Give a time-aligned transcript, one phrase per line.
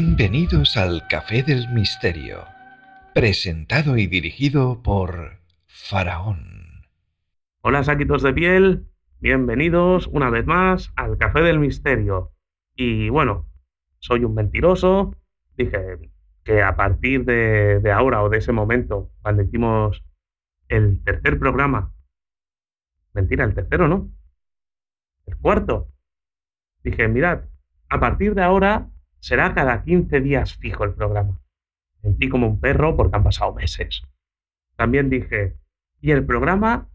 [0.00, 2.44] Bienvenidos al Café del Misterio,
[3.14, 6.86] presentado y dirigido por Faraón.
[7.62, 8.86] Hola saquitos de piel,
[9.18, 12.30] bienvenidos una vez más al Café del Misterio.
[12.76, 13.48] Y bueno,
[13.98, 15.16] soy un mentiroso,
[15.56, 15.98] dije
[16.44, 20.04] que a partir de, de ahora o de ese momento, cuando hicimos
[20.68, 21.92] el tercer programa,
[23.14, 24.12] mentira, el tercero no,
[25.26, 25.88] el cuarto,
[26.84, 27.46] dije, mirad,
[27.88, 31.40] a partir de ahora será cada 15 días fijo el programa.
[32.02, 34.02] Mentí como un perro porque han pasado meses.
[34.76, 35.56] También dije,
[36.00, 36.88] y el programa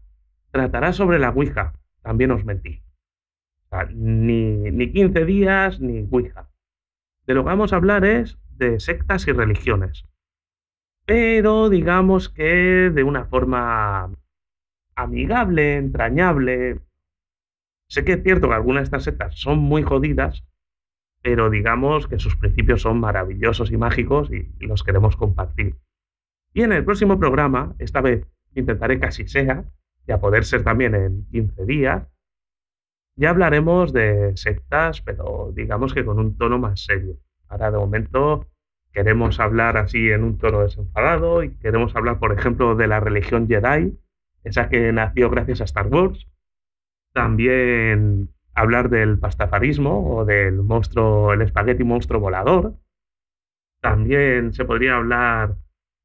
[0.50, 1.74] tratará sobre la Ouija.
[2.02, 2.82] También os mentí.
[3.92, 6.48] ni, ni 15 días ni Ouija.
[7.26, 10.04] De lo que vamos a hablar es de sectas y religiones.
[11.06, 14.10] Pero digamos que de una forma
[14.94, 16.80] amigable, entrañable.
[17.88, 20.44] Sé que es cierto que algunas de estas sectas son muy jodidas,
[21.24, 25.76] pero digamos que sus principios son maravillosos y mágicos y, los queremos compartir.
[26.52, 29.64] Y en el próximo programa, esta vez intentaré que así sea,
[30.06, 32.06] y a poder ser también en 15 días,
[33.16, 37.16] ya hablaremos de sectas, pero digamos que con un tono más serio.
[37.48, 38.46] Ahora de momento
[38.92, 43.48] queremos hablar así en un tono desenfadado y queremos hablar, por ejemplo, de la religión
[43.48, 43.98] Jedi,
[44.42, 46.28] esa que nació gracias a Star Wars.
[47.14, 52.76] También hablar del pastafarismo o del monstruo, el espagueti monstruo volador.
[53.80, 55.56] También se podría hablar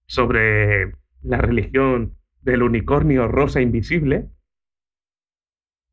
[0.07, 4.29] sobre la religión del unicornio rosa invisible.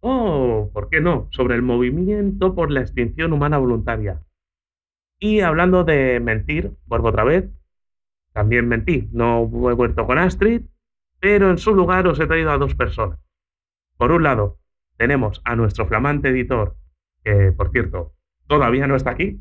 [0.01, 4.23] O, ¿por qué no?, sobre el movimiento por la extinción humana voluntaria.
[5.19, 7.51] Y hablando de mentir, vuelvo otra vez,
[8.33, 10.63] también mentí, no he vuelto con Astrid,
[11.21, 13.19] pero en su lugar os he traído a dos personas.
[13.97, 14.59] Por un lado,
[14.97, 16.77] tenemos a nuestro flamante editor,
[17.25, 18.15] que por cierto,
[18.47, 19.41] todavía no está aquí,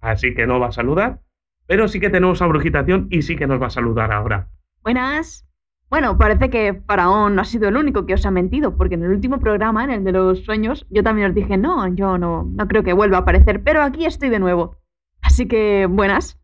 [0.00, 1.20] así que no va a saludar,
[1.66, 4.48] pero sí que tenemos a Brujitación y sí que nos va a saludar ahora.
[4.82, 5.44] Buenas.
[5.90, 9.04] Bueno, parece que Faraón no ha sido el único que os ha mentido, porque en
[9.04, 12.44] el último programa, en el de los sueños, yo también os dije, no, yo no,
[12.44, 14.76] no creo que vuelva a aparecer, pero aquí estoy de nuevo.
[15.22, 16.38] Así que, buenas.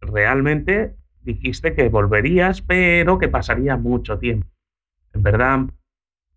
[0.00, 4.46] Realmente dijiste que volverías, pero que pasaría mucho tiempo.
[5.14, 5.60] En verdad,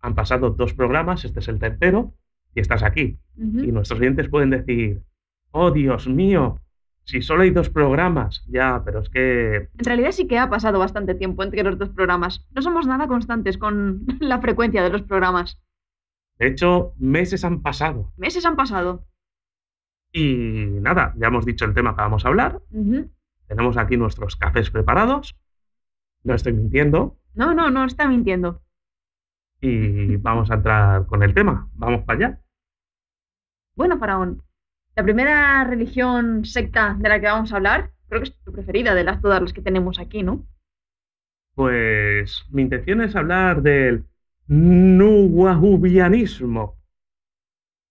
[0.02, 2.12] han pasado dos programas, este es el tercero,
[2.54, 3.18] y estás aquí.
[3.36, 5.02] Y nuestros oyentes pueden decir,
[5.52, 6.60] oh Dios mío,
[7.04, 9.56] si solo hay dos programas, ya, pero es que...
[9.78, 12.46] En realidad sí que ha pasado bastante tiempo entre los dos programas.
[12.50, 15.60] No somos nada constantes con la frecuencia de los programas.
[16.38, 18.12] De hecho, meses han pasado.
[18.16, 19.06] Meses han pasado.
[20.12, 22.60] Y nada, ya hemos dicho el tema que vamos a hablar.
[23.46, 25.36] Tenemos aquí nuestros cafés preparados.
[26.24, 27.16] No estoy mintiendo.
[27.34, 28.61] No, no, no está mintiendo
[29.62, 31.70] y vamos a entrar con el tema.
[31.74, 32.40] Vamos para allá.
[33.76, 34.42] Bueno, Faraón,
[34.96, 38.94] la primera religión secta de la que vamos a hablar, creo que es tu preferida
[38.94, 40.44] de las todas las que tenemos aquí, ¿no?
[41.54, 44.04] Pues mi intención es hablar del
[44.48, 46.76] nuwahubianismo.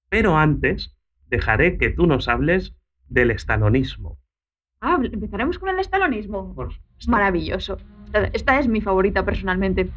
[0.10, 0.94] Pero antes
[1.30, 2.76] dejaré que tú nos hables
[3.08, 4.20] del estalonismo.
[4.82, 6.54] Ah, empezaremos con el estalonismo.
[7.08, 7.78] Maravilloso.
[8.34, 9.90] esta es mi favorita personalmente.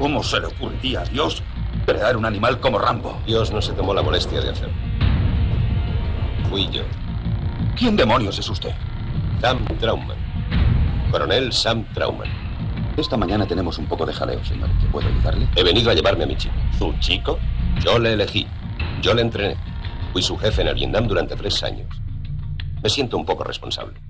[0.00, 1.42] ¿Cómo se le ocurriría a Dios
[1.84, 3.20] crear un animal como Rambo?
[3.26, 4.72] Dios no se tomó la molestia de hacerlo.
[6.48, 6.84] Fui yo.
[7.76, 8.74] ¿Quién demonios es usted?
[9.42, 10.16] Sam Trauman.
[11.10, 12.28] Coronel Sam Trauman.
[12.96, 14.70] Esta mañana tenemos un poco de jaleo, señor.
[14.80, 15.46] ¿Qué puedo ayudarle?
[15.54, 16.54] He venido a llevarme a mi chico.
[16.78, 17.38] ¿Su chico?
[17.84, 18.46] Yo le elegí.
[19.02, 19.58] Yo le entrené.
[20.14, 21.86] Fui su jefe en el Vietnam durante tres años.
[22.82, 24.00] Me siento un poco responsable.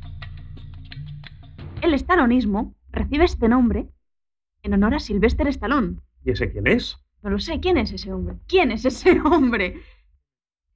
[1.83, 3.89] El estalonismo recibe este nombre
[4.63, 5.97] en honor a Sylvester Stallone.
[6.25, 6.99] ¿Y ese quién es?
[7.23, 7.61] No lo sé.
[7.61, 8.37] ¿Quién es ese hombre?
[8.47, 9.81] ¿Quién es ese hombre?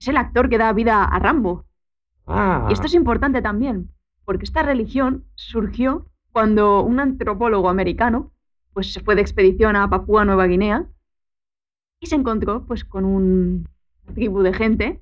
[0.01, 1.65] Es el actor que da vida a Rambo.
[2.27, 2.67] Ah.
[2.71, 3.91] Y esto es importante también,
[4.25, 8.33] porque esta religión surgió cuando un antropólogo americano
[8.73, 10.87] pues se fue de expedición a Papúa Nueva Guinea
[12.01, 13.69] y se encontró pues con un,
[14.13, 15.01] tribu de gente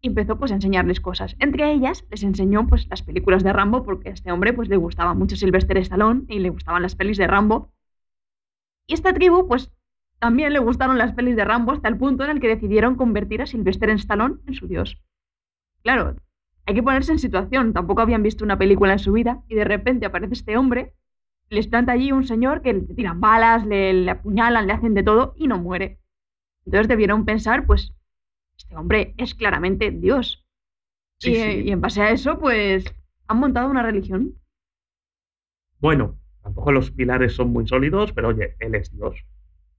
[0.00, 1.34] y empezó pues a enseñarles cosas.
[1.40, 4.76] Entre ellas les enseñó pues las películas de Rambo porque a este hombre pues le
[4.76, 7.72] gustaba mucho Sylvester Stallone y le gustaban las pelis de Rambo.
[8.88, 9.70] Y esta tribu pues
[10.18, 13.40] también le gustaron las pelis de Rambo hasta el punto en el que decidieron convertir
[13.42, 15.00] a Sylvester Stallone en su dios.
[15.84, 16.16] Claro,
[16.66, 19.64] hay que ponerse en situación, tampoco habían visto una película en su vida y de
[19.64, 20.94] repente aparece este hombre,
[21.50, 25.04] les planta allí un señor que le tiran balas, le, le apuñalan, le hacen de
[25.04, 26.00] todo y no muere.
[26.64, 27.94] Entonces debieron pensar pues
[28.58, 30.44] este hombre es claramente Dios.
[31.20, 32.84] y, y, en base a eso, pues,
[33.28, 34.34] han montado una religión.
[35.80, 36.18] Bueno,
[36.48, 39.26] tampoco los pilares son muy sólidos, pero oye, él es Dios.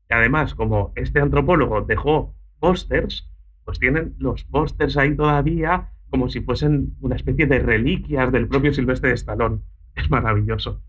[0.08, 3.28] Y además, como este antropólogo dejó pósters,
[3.66, 8.72] pues tienen los pósters ahí todavía como si fuesen una especie de reliquias del propio
[8.74, 9.60] Silvestre de Stallone.
[9.96, 10.82] Es maravilloso.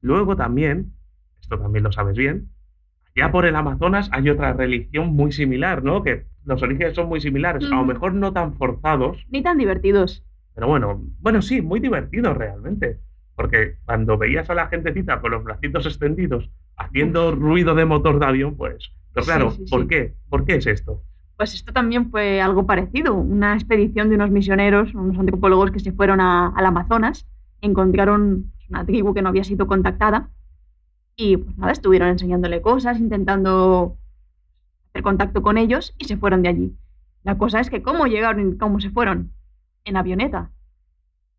[0.00, 0.94] Luego también,
[1.40, 2.50] esto también lo sabes bien,
[3.16, 6.04] ya por el Amazonas hay otra religión muy similar, ¿no?
[6.04, 10.24] Que los orígenes son muy similares, a lo mejor no tan forzados, Ni tan divertidos.
[10.54, 13.00] pero bueno, bueno, sí, muy divertidos realmente.
[13.38, 18.26] Porque cuando veías a la gentecita con los bracitos extendidos haciendo ruido de motor de
[18.26, 19.86] avión, pues, pero Sí, claro, sí, ¿por sí.
[19.88, 20.14] qué?
[20.28, 21.04] ¿Por qué es esto?
[21.36, 23.14] Pues esto también fue algo parecido.
[23.14, 27.28] Una expedición de unos misioneros, unos antropólogos que se fueron a- al Amazonas,
[27.60, 30.30] encontraron una tribu que no había sido contactada
[31.16, 33.96] y pues nada, estuvieron enseñándole cosas, intentando
[34.90, 36.76] hacer contacto con ellos y se fueron de allí.
[37.22, 39.32] La cosa es que cómo llegaron y cómo se fueron.
[39.84, 40.50] En avioneta.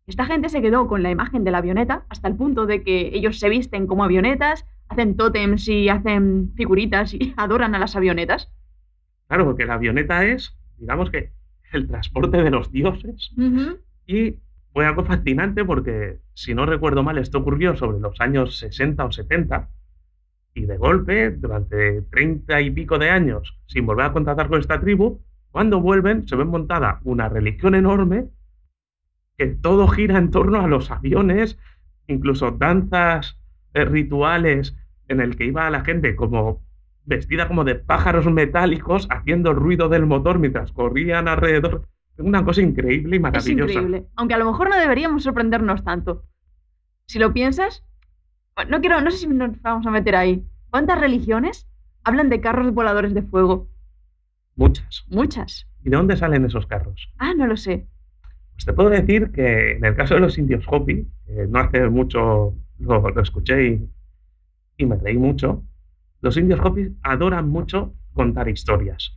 [0.06, 3.10] Esta gente se quedó con la imagen de la avioneta hasta el punto de que
[3.12, 8.52] ellos se visten como avionetas, hacen tótems y hacen figuritas y adoran a las avionetas.
[9.28, 11.30] Claro, porque la avioneta es, digamos que,
[11.72, 13.32] el transporte de los dioses.
[14.04, 14.34] Y
[14.72, 19.12] fue algo fascinante porque, si no recuerdo mal, esto ocurrió sobre los años 60 o
[19.12, 19.68] 70.
[20.54, 24.80] Y de golpe, durante 30 y pico de años, sin volver a contactar con esta
[24.80, 25.20] tribu,
[25.52, 28.28] cuando vuelven se ven montada una religión enorme
[29.40, 31.56] que todo gira en torno a los aviones,
[32.08, 33.40] incluso danzas
[33.72, 34.76] eh, rituales
[35.08, 36.60] en el que iba la gente como
[37.06, 41.88] vestida como de pájaros metálicos haciendo el ruido del motor mientras corrían alrededor.
[42.18, 43.72] Una cosa increíble y Es maravillosa.
[43.72, 44.06] increíble.
[44.14, 46.26] Aunque a lo mejor no deberíamos sorprendernos tanto.
[47.06, 47.82] Si lo piensas,
[48.68, 50.44] no quiero, no sé si nos vamos a meter ahí.
[50.68, 51.66] ¿Cuántas religiones
[52.04, 53.70] hablan de carros voladores de fuego?
[54.54, 55.06] Muchas.
[55.08, 55.66] Muchas.
[55.82, 57.08] ¿Y de dónde salen esos carros?
[57.16, 57.86] Ah, no lo sé.
[58.64, 62.54] Te puedo decir que en el caso de los indios Hopi, que no hace mucho
[62.78, 63.90] lo, escuché y,
[64.76, 65.64] y me reí mucho,
[66.20, 69.16] los indios Hopi adoran mucho contar historias.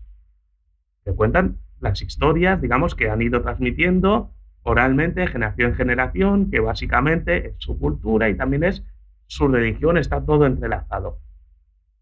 [1.04, 4.32] Te cuentan las historias, digamos, que han ido transmitiendo
[4.64, 8.84] oralmente, generación en generación, que básicamente es su cultura y también es
[9.28, 11.20] su religión, está todo entrelazado.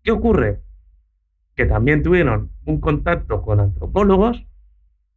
[0.03, 0.61] ¿Qué ocurre?
[1.55, 4.45] Que también tuvieron un contacto con antropólogos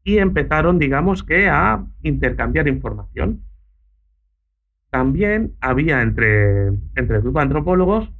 [0.04, 3.42] y empezaron, digamos que, a intercambiar información.
[4.90, 8.12] También había entre, entre el grupo de antropólogos,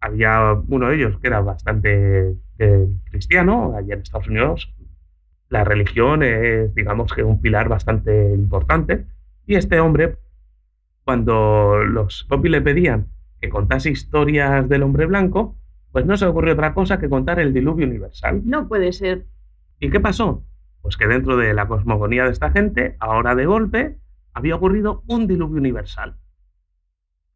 [0.00, 4.72] había uno de ellos que era bastante eh, cristiano, allá en Estados Unidos
[5.50, 9.06] la religión es, digamos que, un pilar bastante importante,
[9.46, 10.16] y este hombre,
[11.04, 13.08] cuando los Hopi le pedían
[13.40, 15.56] que contase historias del hombre blanco,
[15.90, 18.42] pues no se ocurrió otra cosa que contar el diluvio universal.
[18.44, 19.26] No puede ser.
[19.80, 20.44] ¿Y qué pasó?
[20.82, 23.98] Pues que dentro de la cosmogonía de esta gente, ahora de golpe,
[24.32, 26.16] había ocurrido un diluvio universal.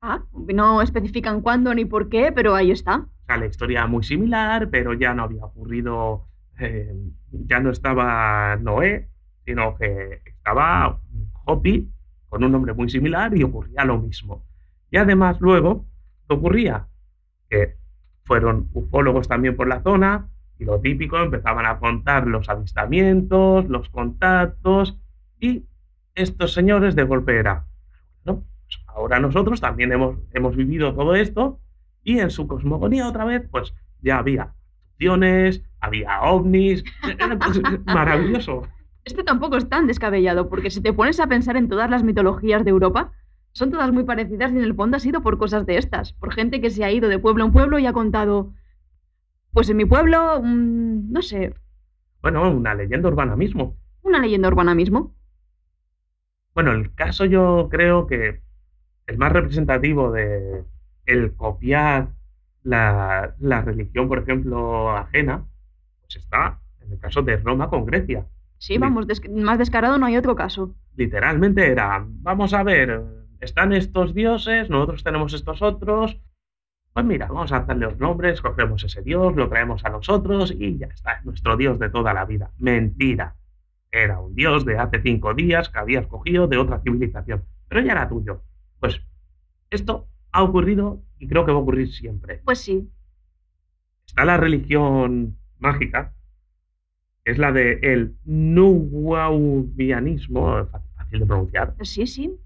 [0.00, 2.98] Ah, no especifican cuándo ni por qué, pero ahí está.
[2.98, 6.94] O sea, la historia muy similar, pero ya no había ocurrido, eh,
[7.30, 9.08] ya no estaba Noé,
[9.44, 11.00] sino que estaba
[11.46, 11.90] Hopi
[12.28, 14.44] con un nombre muy similar y ocurría lo mismo.
[14.90, 15.86] Y además luego,
[16.28, 16.88] ¿qué ocurría?
[17.48, 17.76] Que
[18.24, 20.28] fueron ufólogos también por la zona
[20.64, 24.98] y lo típico, empezaban a contar los avistamientos, los contactos
[25.38, 25.64] y
[26.14, 27.66] estos señores de golpe era,
[28.24, 28.44] ¿no?
[28.64, 31.60] Pues ahora nosotros también hemos, hemos vivido todo esto
[32.02, 34.54] y en su cosmogonía otra vez, pues ya había
[34.94, 38.62] abducciones, había ovnis, era pues, maravilloso.
[39.04, 42.64] Este tampoco es tan descabellado, porque si te pones a pensar en todas las mitologías
[42.64, 43.12] de Europa,
[43.52, 46.32] son todas muy parecidas y en el fondo ha sido por cosas de estas, por
[46.32, 48.54] gente que se ha ido de pueblo en pueblo y ha contado,
[49.54, 51.54] pues en mi pueblo, no sé,
[52.20, 53.76] Bueno, una leyenda urbana mismo.
[54.02, 55.14] una leyenda urbana mismo.
[56.54, 58.40] Bueno, el caso yo creo que
[59.06, 60.64] el más representativo de
[61.06, 62.08] el copiar
[62.62, 65.44] la, la religión, por ejemplo, ajena,
[66.00, 68.26] pues está en el caso de Roma con Grecia.
[68.58, 68.78] Sí, Sí.
[68.78, 70.74] vamos, des- más descarado no hay otro caso.
[70.96, 73.02] Literalmente era, vamos a ver,
[73.40, 76.18] están estos dioses, nosotros tenemos estos otros,
[76.94, 80.78] pues mira, vamos a darle los nombres, cogemos ese dios, lo traemos a nosotros y
[80.78, 82.50] ya está, es nuestro dios de toda la vida.
[82.58, 83.34] Mentira.
[83.90, 87.92] Era un dios de hace cinco días que habías cogido de otra civilización, pero ya
[87.92, 88.42] era tuyo.
[88.80, 89.02] Pues
[89.70, 92.40] esto ha ocurrido y creo que va a ocurrir siempre.
[92.44, 92.88] Pues sí,
[94.06, 96.14] Está la religión mágica,
[97.24, 98.16] que es la de el
[100.96, 102.38] fácil de pronunciar, sí, sí.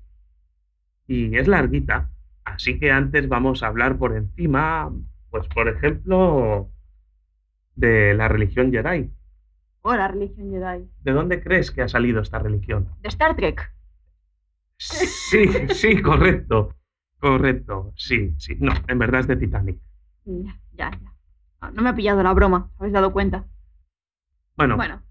[1.07, 2.11] y es larguita.
[2.55, 4.93] Así que antes vamos a hablar por encima,
[5.31, 6.71] pues por ejemplo,
[7.76, 9.11] de la religión Jedi.
[9.83, 10.88] O la religión Jedi.
[11.02, 12.88] ¿De dónde crees que ha salido esta religión?
[13.00, 13.73] De Star Trek.
[14.76, 16.75] Sí, sí, correcto.
[17.19, 18.57] Correcto, sí, sí.
[18.61, 19.81] No, en verdad es de Titanic.
[20.25, 21.12] Ya, ya, ya.
[21.61, 23.47] No, no me ha pillado la broma, ¿os habéis dado cuenta?
[24.57, 25.02] Bueno, Bueno,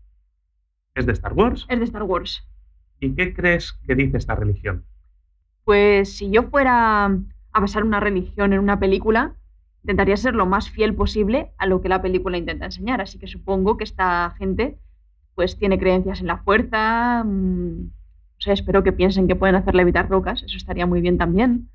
[0.96, 1.65] ¿Es de Star Wars?
[1.70, 2.48] Es de Star Wars.
[3.00, 4.86] ¿Y qué crees que dice esta religión?
[5.68, 7.08] Pues si yo fuera
[7.52, 9.36] a basar una religión en una película,
[9.84, 13.02] intentaría ser lo más fiel posible a lo que la película intenta enseñar.
[13.02, 14.80] Así que supongo que esta gente
[15.36, 17.22] pues tiene creencias en la fuerza.
[17.26, 17.90] mm,
[18.40, 20.42] o sea, espero que piensen que pueden hacerle evitar rocas.
[20.42, 21.70] Eso estaría muy bien también.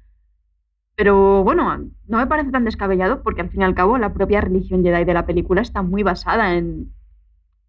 [0.96, 4.40] Pero bueno, no me parece tan descabellado porque al fin y al cabo la propia
[4.40, 6.94] religión Jedi de la película está muy basada en,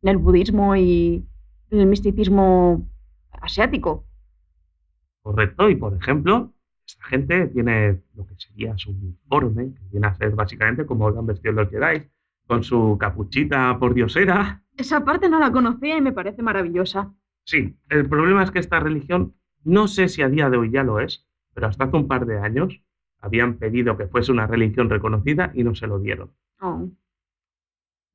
[0.04, 1.26] en el budismo y
[1.70, 2.88] en el misticismo
[3.42, 4.06] asiático.
[5.24, 6.54] Correcto, y por ejemplo,
[6.86, 11.20] esta gente tiene lo que sería su uniforme, que viene a ser básicamente como lo
[11.20, 12.10] han vestido los Jedi,
[12.46, 14.62] con su capuchita por diosera.
[14.76, 17.14] Esa parte no la conocía y me parece maravillosa.
[17.46, 20.84] Sí, el problema es que esta religión, no sé si a día de hoy ya
[20.84, 22.82] lo es, pero hasta hace un par de años
[23.22, 26.32] habían pedido que fuese una religión reconocida y no se lo dieron.
[26.60, 26.90] Oh.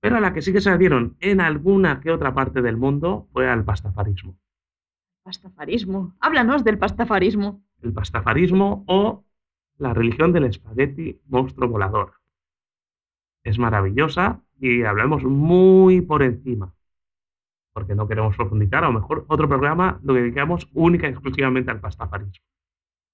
[0.01, 2.77] Pero a la que sí que se la dieron en alguna que otra parte del
[2.77, 4.37] mundo fue al pastafarismo.
[5.29, 6.15] Pastafarismo.
[6.21, 7.63] Háblanos del pastafarismo.
[7.83, 9.27] El pastafarismo o
[9.77, 12.15] la religión del espagueti monstruo volador.
[13.45, 16.75] Es maravillosa y hablamos muy por encima,
[17.75, 18.85] porque no queremos profundizar.
[18.85, 22.43] A lo mejor otro programa lo dedicamos única y exclusivamente al pastafarismo.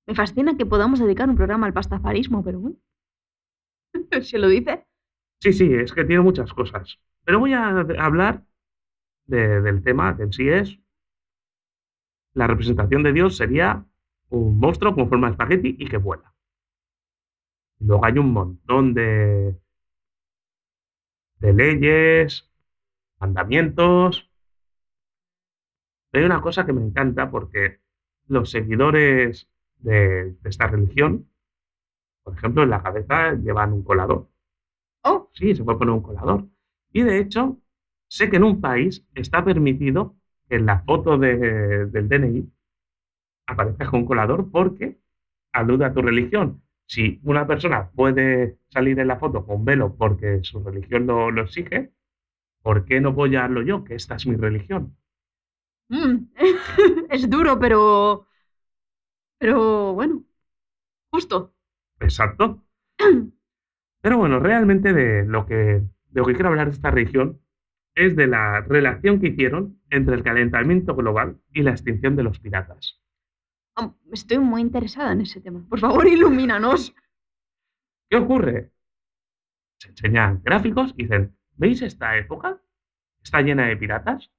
[0.06, 2.76] Me fascina que podamos dedicar un programa al pastafarismo, pero bueno.
[4.22, 4.86] ¿Se lo dice?
[5.40, 7.00] Sí, sí, es que tiene muchas cosas.
[7.24, 7.66] Pero voy a
[7.98, 8.44] hablar
[9.26, 10.78] de- del tema que en sí es
[12.34, 13.84] la representación de Dios sería
[14.30, 16.34] un monstruo con forma de espagueti y que vuela.
[17.78, 19.56] Luego hay un montón de,
[21.38, 22.50] de leyes,
[23.20, 24.30] mandamientos.
[26.10, 27.80] Pero hay una cosa que me encanta porque
[28.28, 29.48] los seguidores
[29.78, 31.28] de, de esta religión,
[32.24, 34.30] por ejemplo, en la cabeza llevan un colador.
[35.04, 36.48] Oh, Sí, se puede poner un colador.
[36.92, 37.60] Y de hecho,
[38.08, 40.16] sé que en un país está permitido
[40.48, 42.52] que en la foto de- del DNI
[43.48, 44.98] aparezca con un colador porque
[45.52, 46.62] alude a tu religión.
[46.86, 51.42] Si una persona puede salir en la foto con velo porque su religión lo, lo
[51.44, 51.92] exige,
[52.62, 53.84] ¿por qué no puedo llevarlo yo?
[53.84, 54.96] Que esta es mi religión.
[55.88, 56.16] mm.
[57.10, 58.26] es duro, pero...
[59.38, 60.24] Pero bueno.
[61.12, 61.54] Justo.
[62.00, 62.62] Exacto.
[64.02, 67.40] Pero bueno, realmente de lo que, de lo que quiero hablar de esta religión
[67.94, 72.40] es de la relación que hicieron entre el calentamiento global y la extinción de los
[72.40, 73.00] piratas.
[74.12, 75.64] Estoy muy interesada en ese tema.
[75.68, 76.94] Por favor, ilumínanos.
[78.08, 78.70] ¿Qué ocurre?
[79.78, 82.60] Se enseñan gráficos y dicen, ¿veis esta época?
[83.22, 84.30] Está llena de piratas.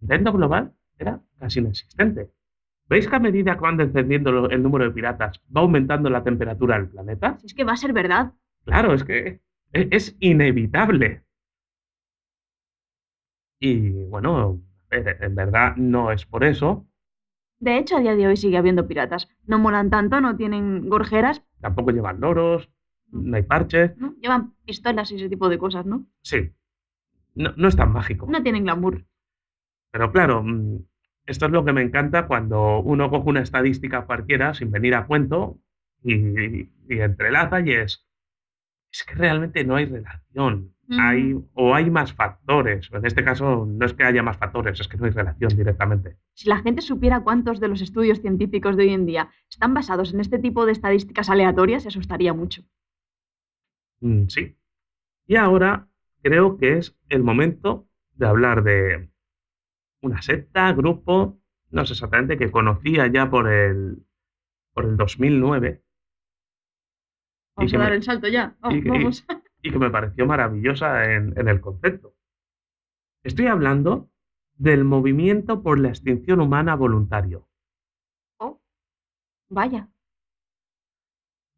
[0.00, 2.30] El calentamiento global era casi inexistente.
[2.88, 6.76] ¿Veis que a medida que van descendiendo el número de piratas va aumentando la temperatura
[6.76, 7.38] del planeta?
[7.38, 8.34] Si es que va a ser verdad.
[8.64, 9.40] Claro, es que
[9.72, 11.23] e- es inevitable.
[13.64, 16.86] Y bueno, en verdad no es por eso.
[17.58, 19.26] De hecho, a día de hoy sigue habiendo piratas.
[19.46, 22.68] No molan tanto, no tienen gorjeras, Tampoco llevan loros,
[23.10, 23.96] no hay parches.
[23.96, 24.16] ¿no?
[24.20, 26.06] Llevan pistolas y ese tipo de cosas, ¿no?
[26.20, 26.52] Sí,
[27.34, 28.26] no, no es tan mágico.
[28.28, 29.06] No tienen glamour.
[29.90, 30.80] Pero claro, mm,
[31.24, 35.06] esto es lo que me encanta cuando uno coge una estadística cualquiera sin venir a
[35.06, 35.58] cuento
[36.02, 38.06] y, y entrelaza y es,
[38.94, 40.72] es que realmente no hay relación.
[40.88, 42.88] Hay, o hay más factores.
[42.92, 46.18] En este caso no es que haya más factores, es que no hay relación directamente.
[46.34, 50.14] Si la gente supiera cuántos de los estudios científicos de hoy en día están basados
[50.14, 52.62] en este tipo de estadísticas aleatorias, se asustaría mucho.
[54.00, 54.56] Mm, sí.
[55.26, 55.88] Y ahora
[56.22, 59.10] creo que es el momento de hablar de
[60.02, 64.06] una secta, grupo, no sé exactamente, que conocía ya por el,
[64.72, 65.83] por el 2009
[67.56, 68.56] Vamos a dar me- el salto ya.
[68.62, 69.24] Oh, y que- vamos.
[69.62, 72.14] y que me pareció maravillosa en, en el concepto.
[73.22, 74.10] Estoy hablando
[74.56, 77.48] del movimiento por la extinción humana voluntario.
[78.38, 78.60] Oh,
[79.48, 79.88] vaya.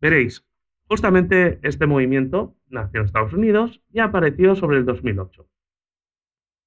[0.00, 0.46] Veréis,
[0.88, 5.48] justamente este movimiento nació en Estados Unidos y apareció sobre el 2008.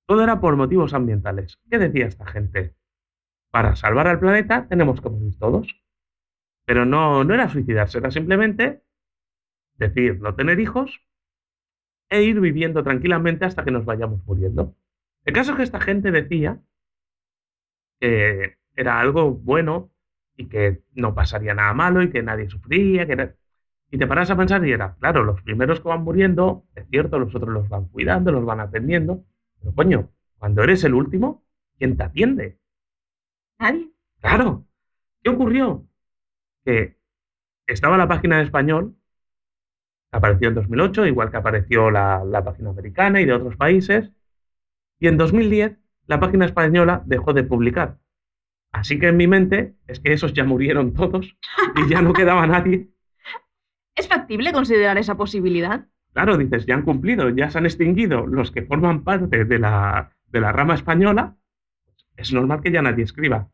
[0.07, 1.59] Todo era por motivos ambientales.
[1.69, 2.75] ¿Qué decía esta gente?
[3.51, 5.67] Para salvar al planeta tenemos que morir todos.
[6.65, 8.83] Pero no, no era suicidarse, era simplemente
[9.79, 11.01] decir no tener hijos
[12.09, 14.75] e ir viviendo tranquilamente hasta que nos vayamos muriendo.
[15.25, 16.61] El caso es que esta gente decía
[17.99, 19.91] que era algo bueno
[20.37, 23.05] y que no pasaría nada malo y que nadie sufría.
[23.05, 23.35] Que era-
[23.91, 27.19] Y te paras a pensar y era, claro, los primeros que van muriendo, es cierto,
[27.19, 29.25] los otros los van cuidando, los van atendiendo,
[29.59, 31.43] pero coño, cuando eres el último,
[31.77, 32.59] ¿quién te atiende?
[33.59, 33.91] ¿Nadie?
[34.21, 34.65] Claro.
[35.23, 35.87] ¿Qué ocurrió?
[36.65, 36.97] Que
[37.67, 38.97] estaba la página en español,
[40.11, 44.11] apareció en 2008, igual que apareció la, la página americana y de otros países,
[44.99, 47.97] y en 2010 la página española dejó de publicar.
[48.71, 51.37] Así que en mi mente es que esos ya murieron todos
[51.75, 52.89] y ya no quedaba nadie.
[53.95, 55.87] ¿Es factible considerar esa posibilidad?
[56.13, 60.11] Claro, dices, ya han cumplido, ya se han extinguido los que forman parte de la,
[60.27, 61.35] de la rama española.
[62.15, 63.49] Es normal que ya nadie escriba.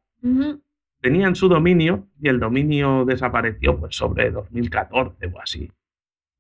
[1.02, 5.72] Tenían su dominio y el dominio desapareció pues sobre 2014 o así.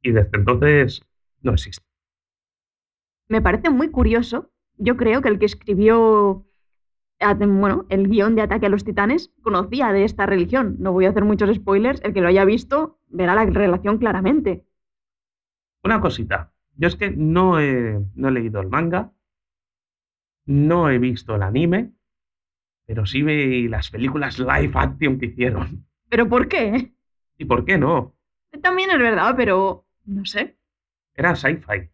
[0.05, 1.01] Y desde entonces
[1.41, 1.83] no existe.
[3.27, 4.51] Me parece muy curioso.
[4.77, 6.45] Yo creo que el que escribió
[7.47, 10.75] bueno, el guion de Ataque a los Titanes conocía de esta religión.
[10.77, 12.03] No voy a hacer muchos spoilers.
[12.03, 14.63] El que lo haya visto verá la relación claramente.
[15.83, 16.53] Una cosita.
[16.75, 19.11] Yo es que no he, no he leído el manga,
[20.45, 21.93] no he visto el anime,
[22.85, 25.87] pero sí vi las películas live action que hicieron.
[26.09, 26.93] ¿Pero por qué?
[27.39, 28.15] ¿Y por qué no?
[28.61, 30.57] También es verdad, pero no sé.
[31.13, 31.89] Era sci-fi.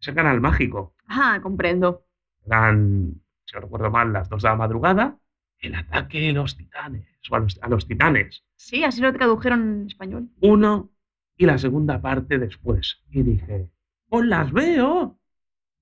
[0.00, 0.94] Ese canal mágico.
[1.06, 2.04] Ah, comprendo.
[2.46, 5.18] Eran, si no recuerdo mal, las dos de la madrugada.
[5.58, 7.06] El ataque de los titanes.
[7.30, 8.44] O a los, a los titanes.
[8.56, 10.28] Sí, así lo tradujeron en español.
[10.40, 10.90] Uno
[11.36, 13.02] y la segunda parte después.
[13.10, 13.70] Y dije,
[14.08, 15.18] ¡os las veo!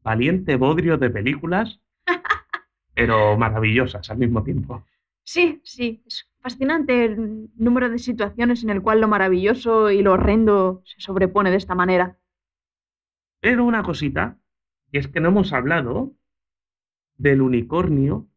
[0.03, 1.81] Valiente bodrio de películas,
[2.95, 4.85] pero maravillosas al mismo tiempo.
[5.27, 6.03] Sí, sí.
[6.07, 11.01] Es fascinante el número de situaciones en el cual lo maravilloso y lo horrendo se
[11.01, 12.17] sobrepone de esta manera.
[13.41, 14.39] Pero una cosita,
[14.93, 16.15] y es que no hemos hablado
[17.19, 18.29] del unicornio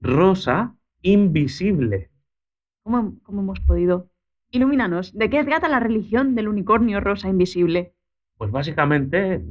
[0.00, 2.10] rosa invisible.
[2.82, 4.08] ¿Cómo, cómo hemos podido?
[4.50, 7.94] Ilumínanos, ¿de qué trata la religión del unicornio rosa invisible?
[8.38, 9.44] Pues básicamente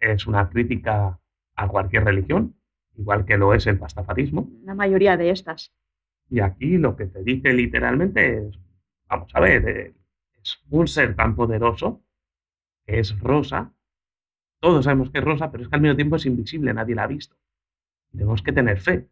[0.00, 1.20] es una crítica
[1.54, 2.56] a cualquier religión,
[2.96, 4.50] igual que lo es el pastafarismo.
[4.64, 5.72] La mayoría de estas.
[6.30, 8.58] Y aquí lo que te dice literalmente es,
[9.08, 9.94] vamos a ver, eh,
[10.42, 12.02] es un ser tan poderoso
[12.86, 13.72] que es rosa.
[14.60, 17.04] Todos sabemos que es rosa, pero es que al mismo tiempo es invisible, nadie la
[17.04, 17.36] ha visto.
[18.10, 19.08] Tenemos que tener fe.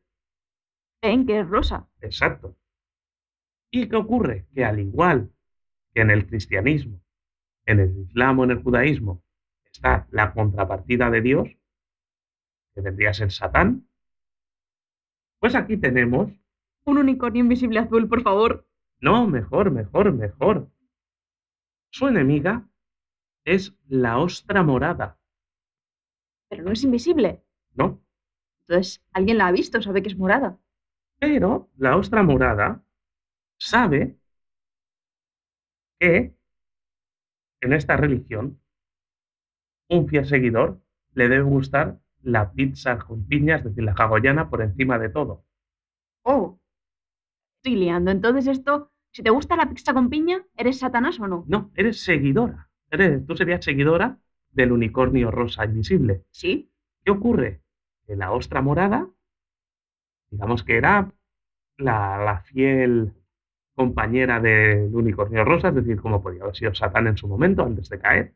[1.03, 1.89] ¿En que es rosa?
[2.01, 2.57] Exacto.
[3.71, 4.47] ¿Y qué ocurre?
[4.55, 5.33] Que al igual
[5.93, 7.03] que en el cristianismo,
[7.67, 9.25] en el islam o en el judaísmo
[9.65, 11.49] está la contrapartida de Dios,
[12.75, 13.89] que vendría a ser Satán,
[15.39, 16.31] pues aquí tenemos,
[16.85, 18.67] Un unicornio invisible azul, por favor.
[19.01, 20.69] no, mejor, mejor, mejor.
[21.91, 22.69] Su enemiga
[23.45, 25.19] es la ostra morada,
[26.49, 27.43] Pero no es invisible.
[27.75, 28.03] ¿no?
[28.67, 30.59] Entonces, alguien la ha visto, sabe que es morada.
[31.19, 32.83] Pero la ostra morada
[33.59, 34.19] sabe
[36.01, 36.35] que
[37.61, 38.61] en esta religión
[39.89, 40.81] un fiel seguidor
[41.15, 45.45] le debe gustar la pizza con piña, es decir, la hawaiana por encima de todo.
[46.25, 46.59] Oh,
[47.63, 48.11] estoy liando.
[48.11, 51.45] Entonces esto, si te gusta la pizza con piña, ¿eres Satanás o no?
[51.47, 52.69] No, eres seguidora.
[52.91, 54.19] Eres, tú serías seguidora
[54.51, 56.25] del unicornio rosa invisible.
[56.31, 56.71] Sí.
[57.05, 57.63] ¿Qué ocurre?
[58.07, 59.09] Que la ostra morada,
[60.31, 61.13] digamos que era
[61.79, 63.13] la, la fiel
[63.75, 67.89] compañera del unicornio rosa, es decir, como podía haber sido Satán en su momento, antes
[67.89, 68.35] de caer.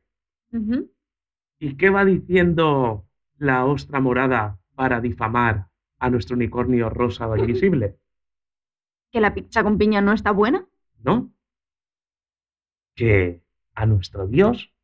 [1.59, 3.07] ¿Y qué va diciendo
[3.39, 5.67] la ostra morada para difamar
[5.99, 7.97] a nuestro unicornio rosa invisible?
[9.17, 10.67] ¿Que la pizza con piña no está buena?
[11.03, 11.33] ¿No?
[12.95, 13.43] Que
[13.75, 14.75] a nuestro Dios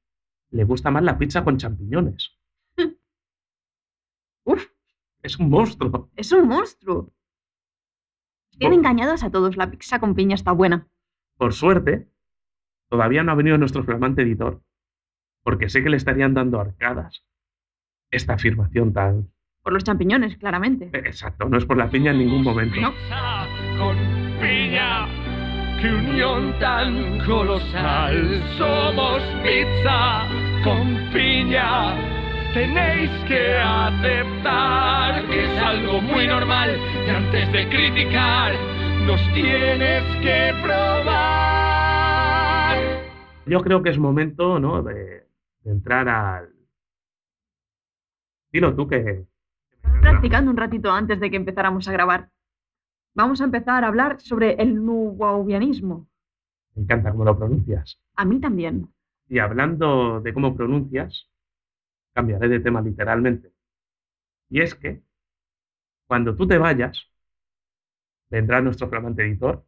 [0.49, 2.35] le gusta más la pizza con champiñones.
[4.45, 4.69] Uf,
[5.23, 6.09] Es un monstruo.
[6.17, 7.13] es un monstruo.
[8.53, 10.89] Tienen engañados a todos, la pizza con piña está buena.
[11.37, 12.09] Por suerte,
[12.89, 14.63] todavía no ha venido nuestro flamante editor,
[15.43, 17.23] porque sé que le estarían dando arcadas
[18.11, 19.31] esta afirmación tan...
[19.63, 20.89] Por los champiñones, claramente.
[20.95, 22.81] Exacto, no es por la piña en ningún momento.
[22.81, 24.22] No.
[25.83, 28.41] Qué unión tan colosal.
[28.57, 30.29] Somos pizza
[30.63, 31.97] con piña.
[32.55, 38.53] Tenéis que aceptar que es algo muy normal y antes de criticar
[39.09, 40.93] nos tienes que probar.
[43.47, 44.85] Yo creo que es momento, ¿no?
[44.85, 45.27] De,
[45.65, 46.49] de entrar al...
[48.53, 49.25] Dilo tú que...
[50.01, 52.29] Practicando un ratito antes de que empezáramos a grabar.
[53.15, 56.09] Vamos a empezar a hablar sobre el nuwaubianismo.
[56.75, 58.01] Me encanta cómo lo pronuncias.
[58.17, 58.93] A mí también.
[59.29, 61.31] Y hablando de cómo pronuncias,
[62.15, 63.53] cambiaré de tema literalmente.
[64.49, 65.03] Y es que
[66.07, 67.07] cuando tú te vayas,
[68.31, 69.65] vendrá nuestro flamante editor.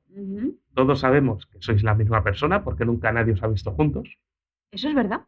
[0.74, 4.18] Todos sabemos que sois la misma persona porque nunca nadie os ha visto juntos.
[4.70, 5.26] Eso es verdad.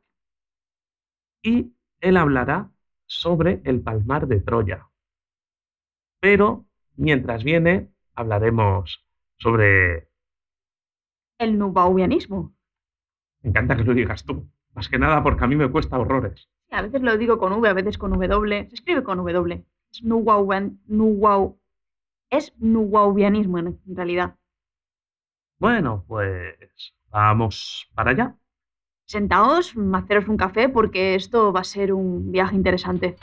[1.42, 2.70] Y él hablará
[3.06, 4.88] sobre el palmar de Troya.
[6.20, 9.04] Pero mientras viene, hablaremos
[9.38, 10.08] sobre...
[11.38, 12.54] El nuwaubianismo.
[13.42, 14.48] Me encanta que lo digas tú.
[14.74, 16.48] Más que nada porque a mí me cuesta horrores.
[16.70, 18.68] A veces lo digo con V, a veces con W.
[18.68, 19.64] Se escribe con W.
[19.92, 21.58] Es nuwaubian- nuwau-
[22.30, 22.52] es
[23.86, 24.36] en realidad.
[25.58, 26.56] Bueno, pues
[27.10, 28.36] vamos para allá.
[29.06, 33.16] Sentaos, haceros un café porque esto va a ser un viaje interesante.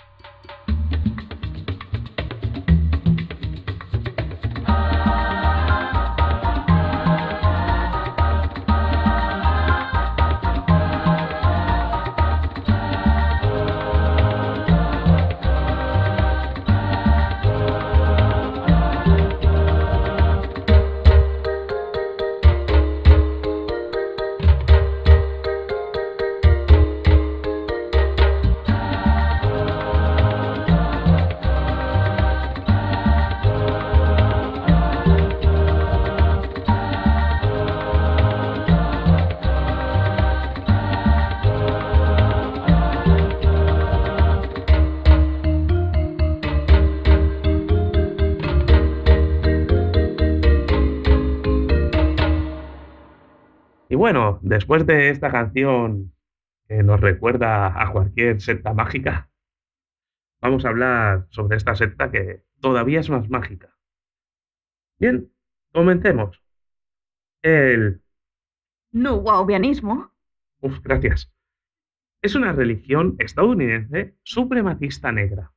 [53.93, 56.15] Y bueno, después de esta canción
[56.67, 59.29] que nos recuerda a cualquier secta mágica,
[60.41, 63.77] vamos a hablar sobre esta secta que todavía es más mágica.
[64.97, 65.31] Bien,
[65.71, 66.41] comencemos.
[67.43, 68.01] El...
[68.93, 70.11] Nuwaubianismo.
[70.61, 71.31] Uf, gracias.
[72.23, 75.53] Es una religión estadounidense supremacista negra.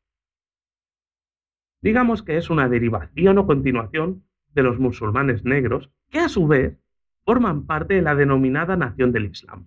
[1.81, 6.79] Digamos que es una derivación o continuación de los musulmanes negros que a su vez
[7.27, 9.67] forman parte de la denominada Nación del Islam.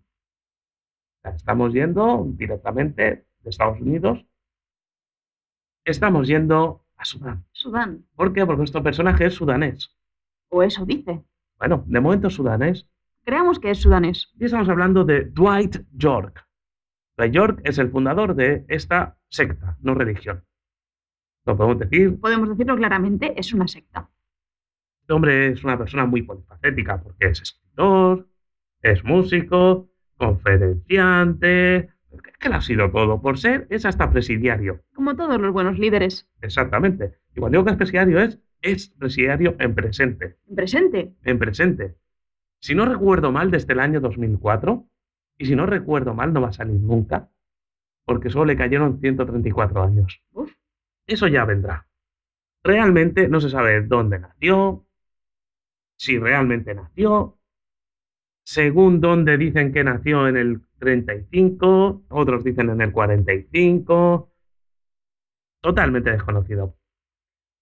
[1.24, 4.26] Estamos yendo directamente de Estados Unidos,
[5.84, 7.45] estamos yendo a Sudán.
[7.52, 8.06] Sudán.
[8.15, 8.45] ¿Por qué?
[8.45, 9.93] Porque nuestro personaje es sudanés.
[10.50, 11.22] O eso dice.
[11.58, 12.88] Bueno, de momento es sudanés.
[13.26, 14.32] Creamos que es sudanés.
[14.39, 16.48] Y estamos hablando de Dwight York.
[17.17, 20.45] Dwight York es el fundador de esta secta, no religión.
[21.45, 24.10] Lo podemos decir, Podemos decirlo claramente, es una secta.
[25.10, 28.30] Este hombre es una persona muy polifacética porque es escritor,
[28.84, 31.89] es músico, conferenciante,
[32.39, 33.19] que le ha sido todo.
[33.19, 34.84] Por ser, es hasta presidiario.
[34.93, 36.30] Como todos los buenos líderes.
[36.43, 37.17] Exactamente.
[37.34, 40.38] Y cuando digo que es presidiario es, es presidiario en presente.
[40.48, 41.15] En presente.
[41.24, 41.95] En presente.
[42.60, 44.88] Si no recuerdo mal, desde el año 2004,
[45.39, 47.32] y si no recuerdo mal, no va a salir nunca,
[48.06, 50.22] porque solo le cayeron 134 años.
[50.34, 50.54] Uf.
[51.08, 51.88] Eso ya vendrá.
[52.63, 54.86] Realmente no se sabe dónde nació,
[55.99, 57.38] si realmente nació,
[58.43, 64.31] según dónde dicen que nació en el 35, otros dicen en el 45.
[65.62, 66.77] Totalmente desconocido.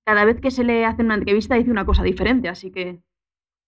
[0.05, 3.01] Cada vez que se le hace una entrevista dice una cosa diferente, así que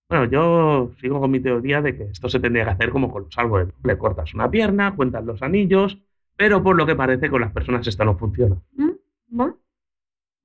[0.07, 3.23] Bueno, yo sigo con mi teoría de que esto se tendría que hacer como con
[3.23, 3.73] los árboles.
[3.83, 5.97] Le cortas una pierna, cuentas los anillos,
[6.37, 8.61] pero por lo que parece con las personas esto no funciona.
[8.73, 8.91] ¿Mm?
[9.29, 9.57] Bueno,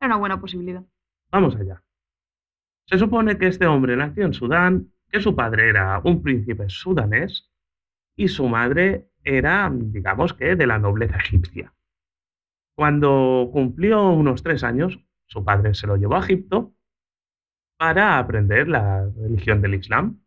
[0.00, 0.82] era una buena posibilidad.
[1.30, 1.82] Vamos allá.
[2.86, 7.50] Se supone que este hombre nació en Sudán, que su padre era un príncipe sudanés
[8.16, 11.72] y su madre era, digamos que, de la nobleza egipcia.
[12.76, 16.74] Cuando cumplió unos tres años, su padre se lo llevó a Egipto
[17.78, 20.22] para aprender la religión del Islam,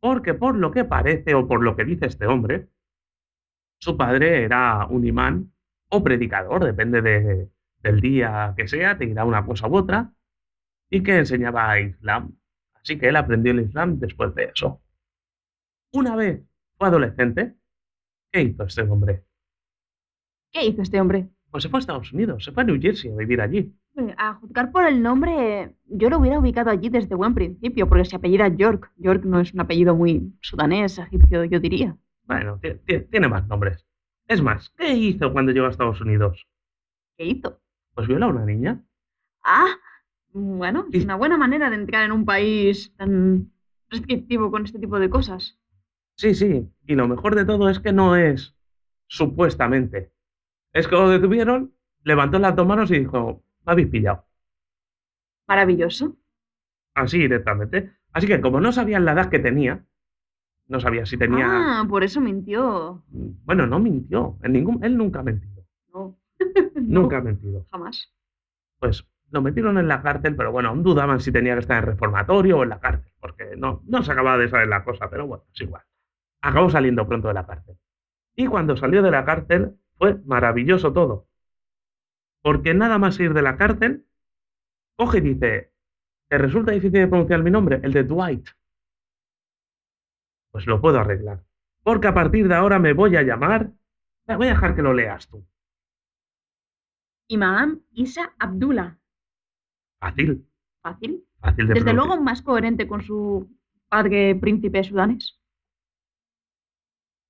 [0.00, 2.68] porque por lo que parece o por lo que dice este hombre,
[3.80, 5.52] su padre era un imán
[5.90, 10.12] o predicador, depende de, del día que sea, te dirá una cosa u otra,
[10.92, 12.36] y que enseñaba Islam.
[12.74, 14.80] Así que él aprendió el Islam después de eso.
[15.92, 16.42] Una vez
[16.76, 17.54] fue adolescente,
[18.30, 19.24] ¿qué hizo este hombre?
[20.52, 21.28] ¿Qué hizo este hombre?
[21.50, 23.74] Pues se fue a Estados Unidos, se fue a New Jersey a vivir allí.
[23.96, 28.04] Eh, A juzgar por el nombre, yo lo hubiera ubicado allí desde buen principio, porque
[28.04, 28.90] se apellida York.
[28.96, 31.96] York no es un apellido muy sudanés, egipcio, yo diría.
[32.24, 33.86] Bueno, ti- ti- tiene más nombres.
[34.28, 36.46] Es más, ¿qué hizo cuando llegó a Estados Unidos?
[37.16, 37.60] ¿Qué hizo?
[37.94, 38.82] Pues violó a una niña.
[39.44, 39.74] Ah,
[40.32, 43.52] bueno, es una buena manera de entrar en un país tan
[43.90, 45.58] restrictivo con este tipo de cosas.
[46.16, 46.70] Sí, sí.
[46.86, 48.56] Y lo mejor de todo es que no es
[49.06, 50.12] supuestamente.
[50.72, 54.24] Es que lo detuvieron, levantó las dos manos y dijo, me habéis pillado.
[55.46, 56.16] Maravilloso.
[56.94, 57.92] Así directamente.
[58.12, 59.84] Así que como no sabían la edad que tenía,
[60.68, 61.46] no sabía si tenía...
[61.80, 63.02] Ah, por eso mintió.
[63.08, 64.38] Bueno, no mintió.
[64.42, 64.82] En ningún...
[64.82, 65.66] Él nunca ha mentido.
[65.92, 66.18] No.
[66.38, 67.66] No, Nunca ha mentido.
[67.70, 68.10] Jamás.
[68.78, 71.86] Pues lo metieron en la cárcel, pero bueno, aún dudaban si tenía que estar en
[71.86, 75.26] reformatorio o en la cárcel, porque no, no se acababa de saber la cosa, pero
[75.26, 75.82] bueno, es igual.
[76.42, 77.78] Acabó saliendo pronto de la cárcel.
[78.36, 81.28] Y cuando salió de la cárcel fue maravilloso todo.
[82.42, 84.06] Porque nada más ir de la cárcel,
[84.96, 85.72] coge y dice,
[86.28, 87.80] ¿te resulta difícil de pronunciar mi nombre?
[87.82, 88.48] El de Dwight.
[90.50, 91.42] Pues lo puedo arreglar.
[91.82, 93.72] Porque a partir de ahora me voy a llamar...
[94.26, 95.46] Voy a dejar que lo leas tú.
[97.28, 99.01] Imam Isa Abdullah.
[100.02, 100.44] Fácil,
[100.82, 101.24] Fácil.
[101.40, 103.48] fácil de Desde luego más coherente con su
[103.88, 105.38] padre príncipe sudanés.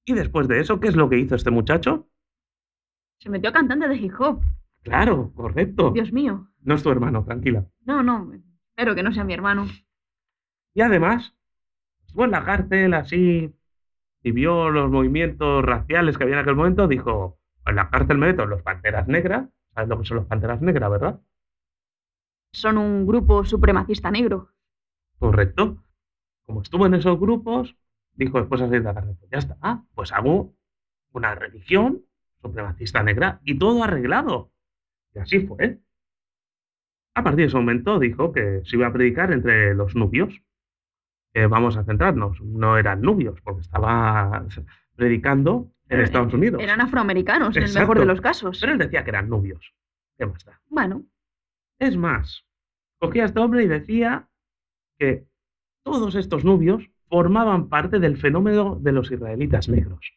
[0.07, 2.09] Y después de eso, ¿qué es lo que hizo este muchacho?
[3.19, 4.41] Se metió a cantante de hip hop.
[4.85, 5.91] Claro, correcto.
[5.91, 6.49] Dios mío.
[6.63, 7.67] No es tu hermano, tranquila.
[7.85, 8.33] No, no.
[8.71, 9.67] Espero que no sea mi hermano.
[10.75, 11.37] Y además,
[12.07, 13.55] estuvo en la cárcel así
[14.23, 18.29] y vio los movimientos raciales que había en aquel momento, dijo, en la cárcel me
[18.29, 19.51] meto los panteras negras.
[19.75, 21.21] ¿Sabes lo que son los panteras negras, verdad?
[22.53, 24.51] Son un grupo supremacista negro.
[25.19, 25.83] Correcto.
[26.45, 27.77] Como estuvo en esos grupos,
[28.15, 30.55] dijo después de salir de la cárcel, pues ya está, ah, pues hago
[31.13, 32.03] una religión
[32.43, 34.51] supremacista negra y todo arreglado.
[35.15, 35.79] Y así fue.
[37.15, 40.43] A partir de ese momento dijo que se iba a predicar entre los nubios.
[41.35, 44.45] Eh, vamos a centrarnos, no eran nubios, porque estaba
[44.97, 46.63] predicando en Pero, Estados Unidos.
[46.63, 48.59] Eran afroamericanos, en el mejor de los casos.
[48.61, 49.75] Pero él decía que eran nubios.
[50.19, 50.61] ¿Qué más da?
[50.69, 51.05] Bueno,
[51.79, 52.47] Es más,
[52.99, 54.29] cogía a este hombre y decía
[54.99, 55.27] que
[55.85, 60.13] todos estos nubios formaban parte del fenómeno de los israelitas negros.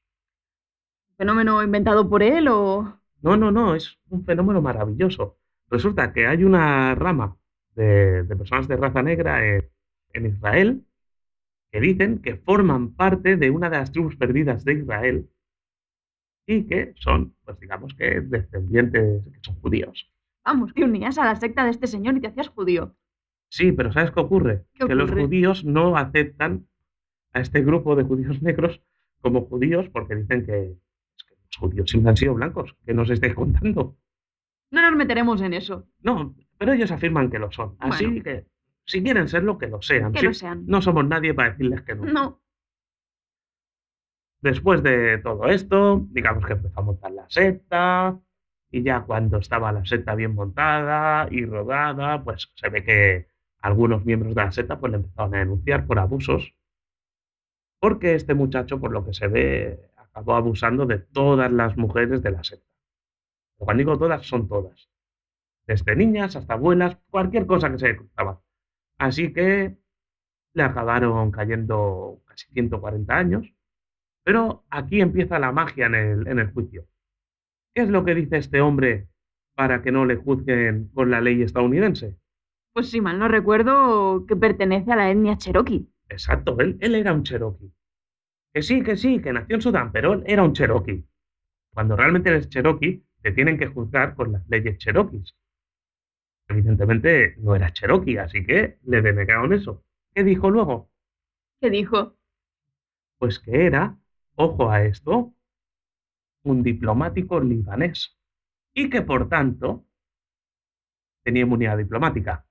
[1.18, 3.00] fenómeno inventado por él o...
[3.22, 5.38] No, no, no, es un fenómeno maravilloso.
[5.70, 7.38] Resulta que hay una rama
[7.76, 9.70] de, de personas de raza negra en,
[10.14, 10.86] en Israel
[11.72, 15.30] que dicen que forman parte de una de las tribus perdidas de Israel
[16.48, 20.12] y que son, pues digamos que descendientes, que son judíos.
[20.46, 22.96] Vamos, que unías a la secta de este señor y te hacías judío.
[23.50, 24.66] Sí, pero ¿sabes qué ocurre?
[24.74, 26.68] ¿Qué Que los judíos no aceptan
[27.34, 28.82] a este grupo de judíos negros
[29.22, 30.76] como judíos porque dicen que,
[31.28, 33.98] los judíos siempre han sido blancos, que no os estáis contando.
[34.70, 35.88] No nos meteremos en eso.
[36.02, 37.76] No, pero ellos afirman que lo son.
[37.80, 38.46] Así que,
[38.86, 40.12] si quieren serlo, que lo sean.
[40.12, 40.66] Que Sí, lo sean.
[40.68, 42.06] No somos nadie para decirles que no.
[42.06, 42.42] No.
[44.42, 48.20] Después de todo esto, digamos que empezó a montar la secta,
[48.76, 53.28] y ya cuando estaba la secta bien montada y rodada, pues se ve que
[53.62, 56.54] algunos miembros de la secta pues le empezaron a denunciar por abusos,
[57.80, 62.32] porque este muchacho, por lo que se ve, acabó abusando de todas las mujeres de
[62.32, 62.68] la secta.
[63.58, 64.90] Cuando digo todas, son todas.
[65.66, 68.42] Desde niñas hasta abuelas, cualquier cosa que se cruzaba.
[68.98, 69.78] Así que
[70.54, 73.54] le acabaron cayendo casi 140 años.
[74.24, 76.88] Pero aquí empieza la magia en el, en el juicio.
[77.76, 79.08] ¿Qué es lo que dice este hombre
[79.54, 82.16] para que no le juzguen con la ley estadounidense?
[82.74, 85.88] Pues si mal no recuerdo, que pertenece a la etnia cherokee.
[86.10, 87.72] Exacto, él, él era un cherokee.
[88.54, 91.06] Que sí, que sí, que nació en Sudán, pero él era un cherokee.
[91.74, 95.36] Cuando realmente eres cherokee, te tienen que juzgar con las leyes cherokees.
[96.50, 99.84] Evidentemente no era cherokee, así que le denegaron eso.
[100.16, 100.90] ¿Qué dijo luego?
[101.62, 102.16] Que dijo,
[103.18, 104.00] Pues que era,
[104.36, 105.35] ojo a esto,
[106.46, 108.18] un diplomático libanés
[108.74, 109.86] y que por tanto
[111.24, 112.46] tenía inmunidad diplomática.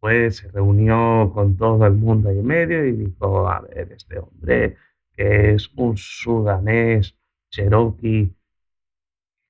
[0.00, 4.18] Pues se reunió con todo el mundo ahí en medio y dijo, a ver, este
[4.18, 4.76] hombre
[5.14, 7.16] que es un sudanés,
[7.50, 8.34] cherokee,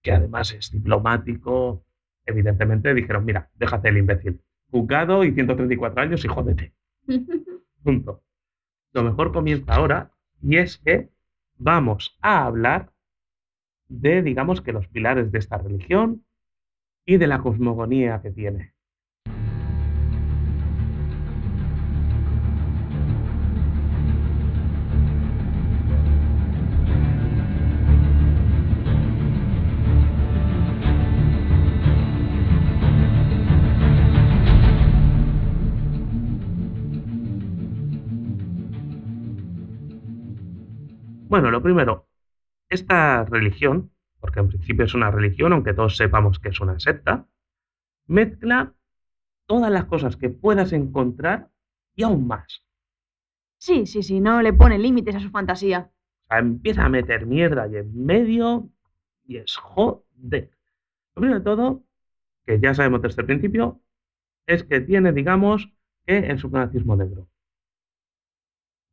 [0.02, 1.84] que además es diplomático,
[2.26, 4.42] evidentemente dijeron, mira, déjate el imbécil.
[4.70, 6.74] Juzgado y 134 años y jódete.
[7.82, 8.22] Punto.
[8.92, 10.10] Lo mejor comienza ahora
[10.42, 11.10] y es que
[11.56, 12.91] vamos a hablar
[14.00, 16.24] de, digamos que los pilares de esta religión
[17.06, 18.72] y de la cosmogonía que tiene.
[41.28, 42.06] Bueno, lo primero,
[42.74, 47.26] esta religión, porque en principio es una religión, aunque todos sepamos que es una secta,
[48.06, 48.74] mezcla
[49.46, 51.50] todas las cosas que puedas encontrar
[51.94, 52.64] y aún más.
[53.58, 55.90] sí, sí, sí, no le pone límites a su fantasía.
[56.24, 58.70] O sea, empieza a meter mierda y en medio
[59.24, 60.50] y es joder.
[61.14, 61.84] Lo primero de todo,
[62.46, 63.82] que ya sabemos desde el principio,
[64.46, 65.72] es que tiene, digamos,
[66.06, 67.28] que el supremacismo negro.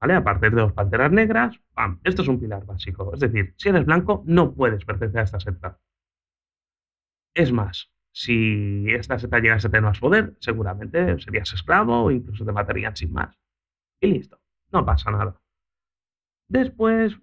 [0.01, 0.13] ¿Vale?
[0.15, 1.99] A partir de los panteras negras, ¡pam!
[2.03, 3.13] Esto es un pilar básico.
[3.13, 5.79] Es decir, si eres blanco, no puedes pertenecer a esta secta.
[7.33, 12.45] Es más, si esta secta llegase a tener más poder, seguramente serías esclavo o incluso
[12.45, 13.37] te matarían sin más.
[14.01, 15.39] Y listo, no pasa nada.
[16.47, 17.19] Después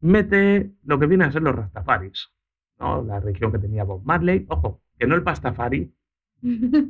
[0.00, 2.32] mete lo que viene a ser los Rastafaris,
[2.78, 3.02] ¿no?
[3.02, 4.46] La religión que tenía Bob Marley.
[4.48, 5.94] Ojo, que no el Pastafari,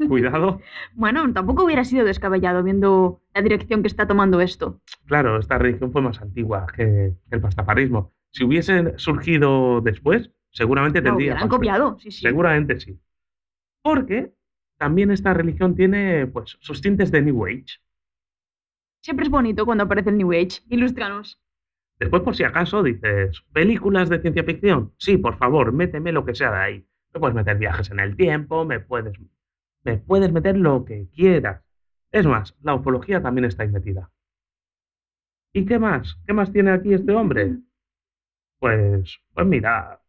[0.08, 0.60] cuidado.
[0.94, 4.80] bueno, tampoco hubiera sido descabellado viendo la dirección que está tomando esto.
[5.06, 8.12] Claro, esta religión fue más antigua que el pastafarismo.
[8.32, 11.34] Si hubiese surgido después, seguramente tendría.
[11.34, 12.20] más- copiado, sí, sí.
[12.22, 12.98] Seguramente sí.
[13.82, 14.32] Porque
[14.78, 17.80] también esta religión tiene pues, sus tintes de New Age.
[19.02, 20.60] Siempre es bonito cuando aparece el New Age.
[20.68, 21.40] Ilústranos.
[21.98, 24.92] Después, por si acaso, dices, ¿películas de ciencia ficción?
[24.96, 26.86] Sí, por favor, méteme lo que sea de ahí.
[27.12, 29.18] Me puedes meter viajes en el tiempo, me puedes,
[29.84, 31.62] me puedes meter lo que quieras.
[32.12, 33.70] Es más, la ufología también está ahí.
[35.52, 36.16] ¿Y qué más?
[36.26, 37.58] ¿Qué más tiene aquí este hombre?
[38.58, 40.00] Pues, pues mira,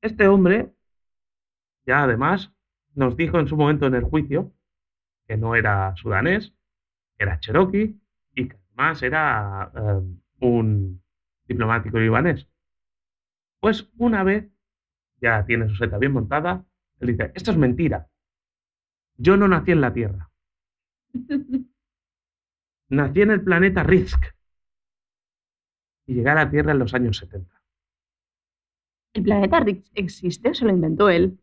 [0.00, 0.72] este hombre
[1.86, 2.52] ya además
[2.94, 4.52] nos dijo en su momento en el juicio
[5.26, 6.54] que no era sudanés,
[7.18, 7.98] era cherokee
[8.34, 10.00] y que además era eh,
[10.40, 11.02] un
[11.46, 12.48] diplomático libanés.
[13.60, 14.50] Pues una vez
[15.20, 16.64] ya tiene su seta bien montada,
[17.00, 18.08] él dice, esto es mentira.
[19.16, 20.30] Yo no nací en la Tierra.
[22.90, 24.24] Nací en el planeta Risk.
[26.06, 27.62] Y llegué a la Tierra en los años 70.
[29.14, 31.38] ¿El planeta Risk existe o se lo inventó él?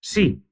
[0.00, 0.42] Sí,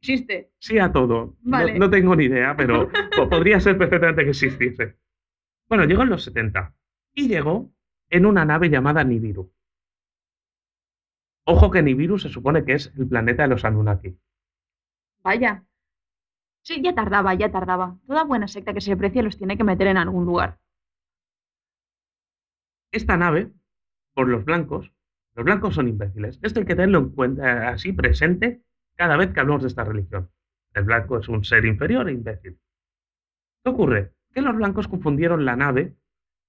[0.00, 0.52] Existe.
[0.58, 1.36] sí a todo.
[1.42, 1.78] No- Vale.
[1.78, 4.96] No, tengo ni idea, pero po- podría ser perfectamente que existiese.
[5.68, 6.74] Bueno, llegó en los 70
[7.14, 7.72] y llegó
[8.10, 9.52] en una nave llamada Nibiru.
[11.48, 14.18] Ojo que Nibiru se supone que es el planeta de los Anunnaki.
[15.22, 15.64] Vaya.
[16.62, 17.98] Sí, ya tardaba, ya tardaba.
[18.06, 20.58] Toda buena secta que se precie los tiene que meter en algún lugar.
[22.90, 23.52] Esta nave,
[24.12, 24.92] por los blancos,
[25.36, 26.40] los blancos son imbéciles.
[26.42, 28.62] Esto hay que tenerlo en cuenta así presente
[28.96, 30.30] cada vez que hablamos de esta religión.
[30.74, 32.58] El blanco es un ser inferior e imbécil.
[33.62, 34.14] ¿Qué ocurre?
[34.32, 35.94] Que los blancos confundieron la nave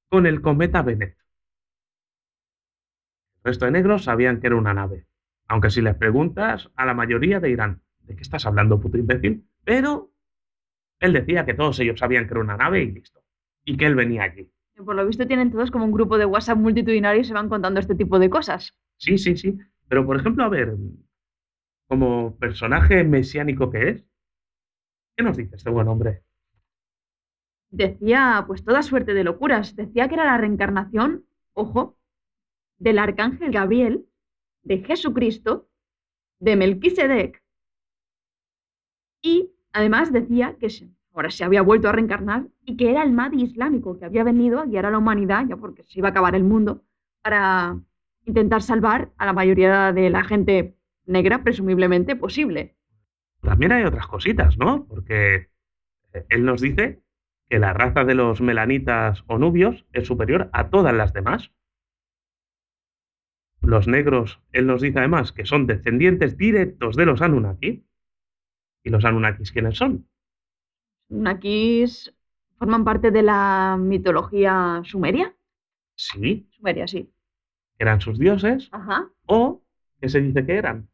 [0.09, 1.17] con el cometa Bennett.
[3.47, 5.07] El resto de negros sabían que era una nave.
[5.47, 9.47] Aunque si les preguntas, a la mayoría te dirán, ¿de qué estás hablando, puto imbécil?
[9.63, 10.11] Pero
[10.99, 13.21] él decía que todos ellos sabían que era una nave y listo.
[13.63, 14.51] Y que él venía allí.
[14.75, 17.79] Por lo visto tienen todos como un grupo de WhatsApp multitudinario y se van contando
[17.79, 18.77] este tipo de cosas.
[18.97, 19.57] Sí, sí, sí.
[19.87, 20.75] Pero, por ejemplo, a ver,
[21.87, 24.05] como personaje mesiánico que es,
[25.15, 26.25] ¿qué nos dice este buen hombre?
[27.69, 29.73] Decía, pues toda suerte de locuras.
[29.77, 31.96] Decía que era la reencarnación, ojo,
[32.77, 34.05] del arcángel Gabriel,
[34.63, 35.69] de Jesucristo,
[36.39, 37.43] de Melquisedec.
[39.21, 40.67] Y además decía que
[41.13, 44.59] ahora se había vuelto a reencarnar y que era el Mahdi islámico que había venido
[44.59, 46.83] a guiar a la humanidad, ya porque se iba a acabar el mundo,
[47.23, 47.79] para
[48.25, 52.75] intentar salvar a la mayoría de la gente negra, presumiblemente posible.
[53.41, 54.85] También hay otras cositas, ¿no?
[54.85, 55.49] Porque
[56.13, 57.01] eh, él nos dice
[57.49, 61.51] que la raza de los melanitas o nubios es superior a todas las demás.
[63.61, 67.83] Los negros, él nos dice además que son descendientes directos de los Anunnaki.
[68.83, 70.07] ¿Y los Anunnakis quiénes son?
[71.25, 71.83] Aquí
[72.57, 75.33] forman parte de la mitología sumeria.
[75.95, 77.11] Sí, Sumeria, sí.
[77.79, 79.09] eran sus dioses Ajá.
[79.25, 79.63] o
[79.99, 80.89] ¿qué se dice que eran?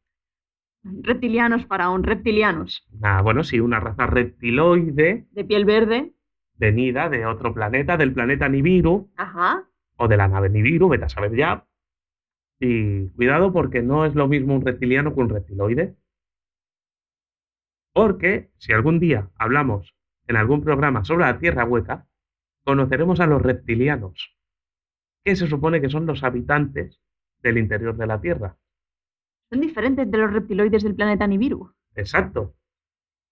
[0.84, 2.86] Reptilianos, faraón, reptilianos.
[3.02, 6.14] Ah, bueno, sí, una raza reptiloide De piel verde.
[6.56, 9.66] venida de otro planeta, del planeta Nibiru, Ajá.
[9.98, 11.66] o de la nave Nibiru, vete a saber ya.
[12.60, 15.96] Y cuidado porque no es lo mismo un reptiliano que un reptiloide.
[17.94, 19.94] Porque si algún día hablamos
[20.28, 22.08] en algún programa sobre la Tierra hueca,
[22.64, 24.38] conoceremos a los reptilianos,
[25.24, 27.02] que se supone que son los habitantes
[27.42, 28.58] del interior de la Tierra.
[29.52, 31.74] Son diferentes de los reptiloides del planeta Nibiru.
[31.96, 32.56] Exacto.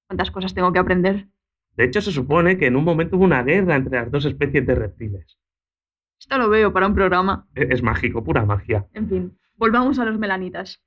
[0.07, 1.27] ¿Cuántas cosas tengo que aprender?
[1.75, 4.65] De hecho, se supone que en un momento hubo una guerra entre las dos especies
[4.67, 5.39] de reptiles.
[6.21, 7.47] Esto lo veo para un programa.
[7.55, 8.87] Es mágico, pura magia.
[8.93, 10.79] En fin, volvamos a los melanitas.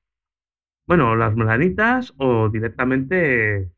[0.86, 3.72] Bueno, las melanitas o directamente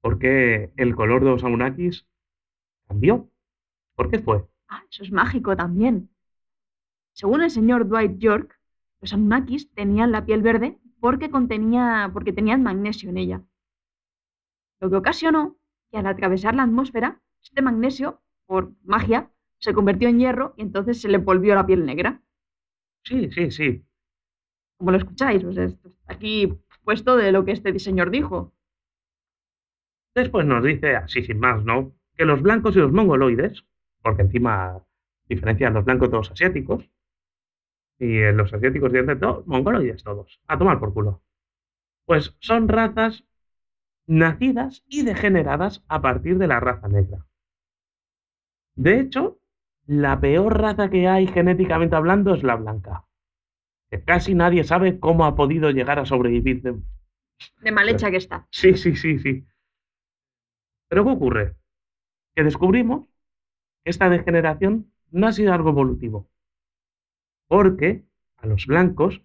[0.00, 2.04] porque el color de los Anunnakis
[2.88, 3.30] cambió.
[3.94, 4.44] ¿Por qué fue?
[4.66, 6.10] Ah, eso es mágico también.
[7.12, 8.58] Según el señor Dwight York,
[9.00, 13.44] los Anunnakis tenían la piel verde porque, contenía, porque tenían magnesio en ella.
[14.80, 15.58] Lo que ocasionó
[15.92, 19.30] que al atravesar la atmósfera, este magnesio, por magia,
[19.60, 22.20] se convirtió en hierro y entonces se le volvió la piel negra.
[23.04, 23.84] Sí, sí, sí.
[24.78, 28.52] Como lo escucháis, pues aquí puesto de lo que este señor dijo.
[30.14, 31.92] Después nos dice, así sin más, ¿no?
[32.16, 33.64] Que los blancos y los mongoloides,
[34.02, 34.84] porque encima
[35.28, 36.90] diferencian los blancos de los asiáticos,
[37.98, 41.22] y en los asiáticos dicen todos, mongoloides todos, a tomar por culo.
[42.06, 43.24] Pues son razas
[44.06, 47.26] nacidas y degeneradas a partir de la raza negra.
[48.74, 49.39] De hecho,
[49.90, 53.06] la peor raza que hay genéticamente hablando es la blanca.
[53.90, 56.76] Que casi nadie sabe cómo ha podido llegar a sobrevivir de,
[57.60, 58.46] De mal hecha que está.
[58.52, 59.44] Sí, sí, sí, sí.
[60.88, 61.56] Pero ¿qué ocurre?
[62.36, 63.08] Que descubrimos
[63.82, 66.30] que esta degeneración no ha sido algo evolutivo.
[67.48, 68.04] Porque
[68.36, 69.22] a los blancos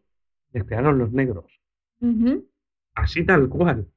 [0.52, 1.62] les crearon los negros.
[2.96, 3.88] Así tal cual.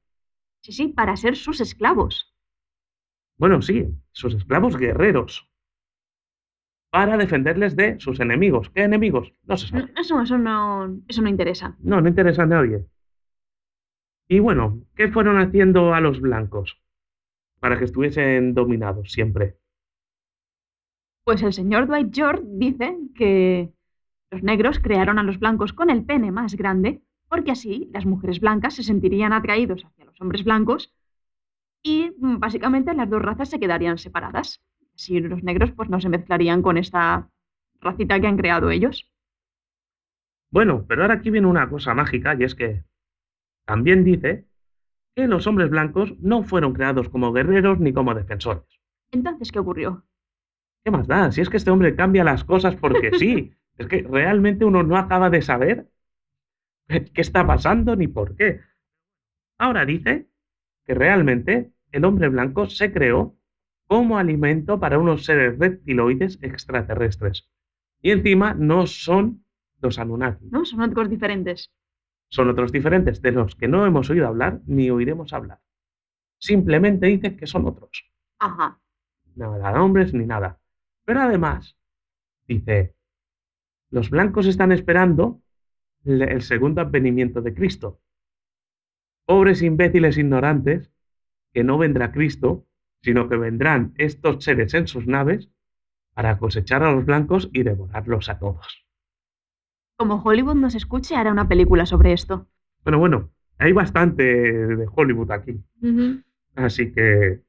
[0.61, 2.31] Sí, sí, para ser sus esclavos.
[3.37, 5.48] Bueno, sí, sus esclavos guerreros.
[6.91, 8.69] Para defenderles de sus enemigos.
[8.71, 9.31] ¿Qué enemigos?
[9.45, 9.91] No se sabe.
[9.95, 11.75] Eso, eso, no, eso no interesa.
[11.79, 12.85] No, no interesa a nadie.
[14.27, 16.81] Y bueno, ¿qué fueron haciendo a los blancos?
[17.59, 19.57] Para que estuviesen dominados siempre.
[21.23, 23.71] Pues el señor Dwight George dice que
[24.31, 28.39] los negros crearon a los blancos con el pene más grande porque así las mujeres
[28.39, 30.93] blancas se sentirían atraídos hacia los hombres blancos
[31.83, 34.61] y mm, básicamente las dos razas se quedarían separadas.
[34.99, 37.29] Así los negros pues no se mezclarían con esta
[37.79, 39.09] racita que han creado ellos.
[40.51, 42.83] Bueno, pero ahora aquí viene una cosa mágica y es que
[43.65, 44.45] también dice
[45.15, 48.65] que los hombres blancos no fueron creados como guerreros ni como defensores.
[49.11, 50.03] Entonces, ¿qué ocurrió?
[50.83, 51.31] ¿Qué más da?
[51.31, 53.55] Si es que este hombre cambia las cosas porque sí.
[53.77, 55.89] Es que realmente uno no acaba de saber
[56.89, 58.59] qué está pasando ni por qué.
[59.57, 60.27] Ahora dice
[60.83, 63.38] que realmente el hombre blanco se creó
[63.89, 67.49] como alimento para unos seres reptiloides extraterrestres.
[68.03, 69.43] Y encima no son
[69.81, 70.45] los Anunnaki.
[70.51, 70.63] ¿No?
[70.63, 71.71] Son otros diferentes.
[72.29, 75.59] Son otros diferentes de los que no hemos oído hablar ni oiremos hablar.
[76.37, 78.05] Simplemente dice que son otros.
[78.37, 78.79] Ajá.
[79.35, 80.59] Nada de hombres ni nada.
[81.03, 81.75] Pero además,
[82.47, 82.93] dice,
[83.89, 85.41] los blancos están esperando
[86.05, 87.99] el segundo advenimiento de Cristo.
[89.25, 90.91] Pobres imbéciles ignorantes,
[91.53, 92.67] que no vendrá Cristo,
[93.01, 95.49] sino que vendrán estos seres en sus naves
[96.13, 98.85] para cosechar a los blancos y devorarlos a todos.
[99.97, 102.47] Como Hollywood nos escuche, hará una película sobre esto.
[102.83, 105.61] Pero bueno, hay bastante de Hollywood aquí.
[106.55, 107.41] Así que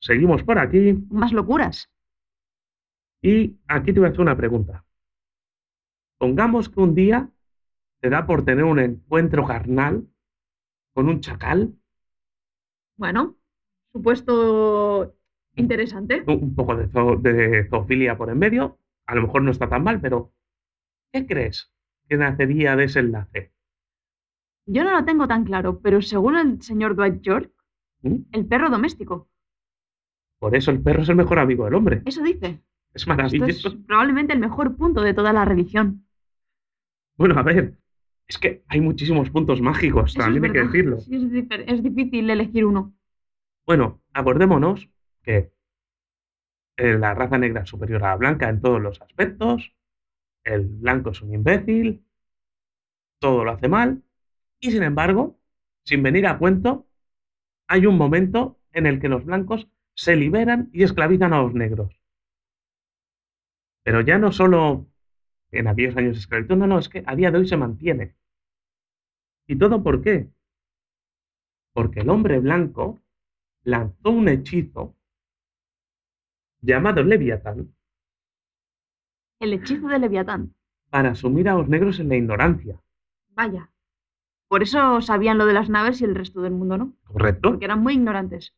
[0.00, 1.90] seguimos por aquí Más locuras.
[3.22, 4.84] y aquí te voy a hacer una pregunta.
[6.18, 7.30] Pongamos que un día
[8.00, 10.06] te da por tener un encuentro carnal
[10.94, 11.74] con un chacal,
[12.96, 13.37] Bueno,
[13.98, 15.14] supuesto
[15.56, 16.22] interesante.
[16.26, 19.82] un poco de, zo- de zoofilia por en medio, a lo mejor no está tan
[19.82, 20.32] mal, pero
[21.12, 21.72] ¿qué crees
[22.08, 23.52] que nacería de ese enlace?
[24.66, 27.50] Yo no lo tengo tan claro, pero según el señor Dwight George,
[28.02, 28.16] ¿Mm?
[28.32, 29.28] el perro doméstico.
[30.38, 32.02] Por eso el perro es el mejor amigo del hombre.
[32.04, 32.46] Eso dice.
[32.94, 33.76] Es Esto es maravilloso.
[33.86, 36.04] probablemente el mejor punto de toda la religión.
[37.16, 37.74] Bueno, a ver,
[38.28, 41.00] es que hay muchísimos puntos mágicos, Eso también hay que decirlo.
[41.00, 42.94] Sí, es, difer- es difícil elegir uno.
[43.68, 44.88] Bueno, acordémonos
[45.22, 45.52] que
[46.78, 49.76] eh, la raza negra es superior a la blanca en todos los aspectos,
[50.42, 52.02] el blanco es un imbécil,
[53.18, 54.02] todo lo hace mal,
[54.58, 55.38] y sin embargo,
[55.84, 56.88] sin venir a cuento,
[57.66, 62.00] hay un momento en el que los blancos se liberan y esclavizan a los negros.
[63.82, 64.86] Pero ya no solo
[65.50, 68.14] en aquellos años de esclavitud, no, no, es que a día de hoy se mantiene.
[69.46, 70.30] ¿Y todo por qué?
[71.74, 73.02] Porque el hombre blanco
[73.68, 74.96] lanzó un hechizo
[76.62, 77.74] llamado Leviatán
[79.40, 80.54] El hechizo de Leviatán.
[80.90, 82.80] para sumir a los negros en la ignorancia.
[83.36, 83.70] Vaya.
[84.48, 86.96] Por eso sabían lo de las naves y el resto del mundo no.
[87.04, 87.50] ¿Correcto?
[87.50, 88.54] Porque eran muy ignorantes.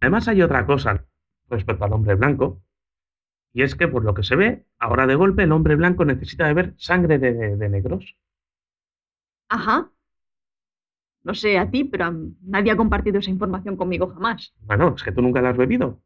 [0.00, 1.06] Además hay otra cosa
[1.48, 2.62] respecto al hombre blanco,
[3.54, 6.46] y es que por lo que se ve, ahora de golpe el hombre blanco necesita
[6.46, 8.16] beber sangre de, de negros.
[9.48, 9.92] Ajá.
[11.24, 14.52] No sé a ti, pero a nadie ha compartido esa información conmigo jamás.
[14.66, 16.00] Bueno, es que tú nunca la has bebido.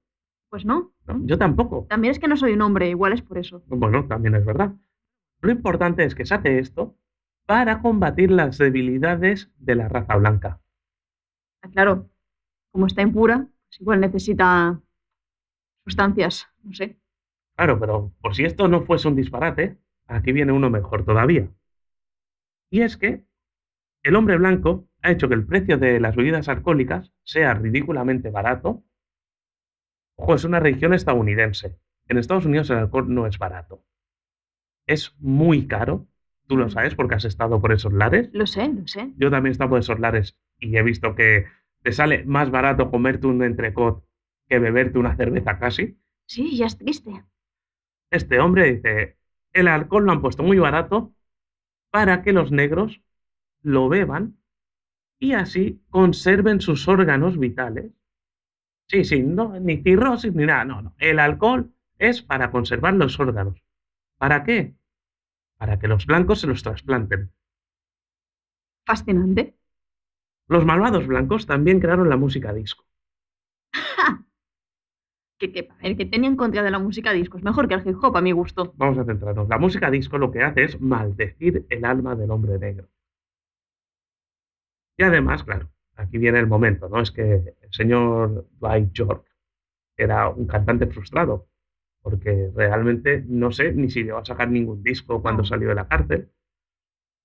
[0.51, 0.93] Pues no.
[1.07, 1.21] ¿no?
[1.25, 1.87] Yo tampoco.
[1.89, 3.63] También es que no soy un hombre, igual es por eso.
[3.69, 4.75] Bueno, también es verdad.
[5.41, 6.97] Lo importante es que se hace esto
[7.47, 10.61] para combatir las debilidades de la raza blanca.
[11.63, 12.11] Ah, Claro,
[12.73, 14.81] como está impura, pues igual necesita
[15.85, 16.99] sustancias, no sé.
[17.57, 21.49] Claro, pero por si esto no fuese un disparate, aquí viene uno mejor todavía.
[22.71, 23.25] Y es que
[24.07, 28.85] el hombre blanco ha hecho que el precio de las bebidas alcohólicas sea ridículamente barato.
[30.15, 31.81] Ojo, es una región estadounidense.
[32.07, 33.85] En Estados Unidos el alcohol no es barato.
[34.87, 36.07] Es muy caro.
[36.47, 38.31] Tú lo sabes porque has estado por esos lares.
[38.33, 39.13] Lo sé, lo sé.
[39.17, 41.47] Yo también he estado por esos lares y he visto que
[41.83, 44.05] te sale más barato comerte un entrecot
[44.49, 45.99] que beberte una cerveza casi.
[46.27, 47.25] Sí, ya es triste.
[48.13, 49.19] Este hombre dice,
[49.53, 51.13] el alcohol lo han puesto muy barato
[51.91, 53.01] para que los negros
[53.67, 54.39] lo beban
[55.19, 57.91] y así conserven sus órganos vitales.
[58.89, 60.95] Sí, sí, no, ni cirrosis ni nada, no, no.
[60.99, 63.61] El alcohol es para conservar los órganos.
[64.19, 64.77] ¿Para qué?
[65.59, 67.33] Para que los blancos se los trasplanten.
[68.87, 69.57] Fascinante.
[70.47, 72.87] Los malvados blancos también crearon la música disco.
[75.39, 77.37] Que, que, ver, que tenía en contra de la música disco.
[77.37, 78.73] Es mejor que el hip hop, a mi gusto.
[78.77, 79.47] Vamos a centrarnos.
[79.51, 82.89] La música disco lo que hace es maldecir el alma del hombre negro.
[84.99, 87.01] Y además, claro, aquí viene el momento, ¿no?
[87.01, 89.27] Es que el señor Dwight York
[89.97, 91.49] era un cantante frustrado,
[92.03, 95.89] porque realmente no sé ni si llegó a sacar ningún disco cuando salió de la
[95.89, 96.31] cárcel.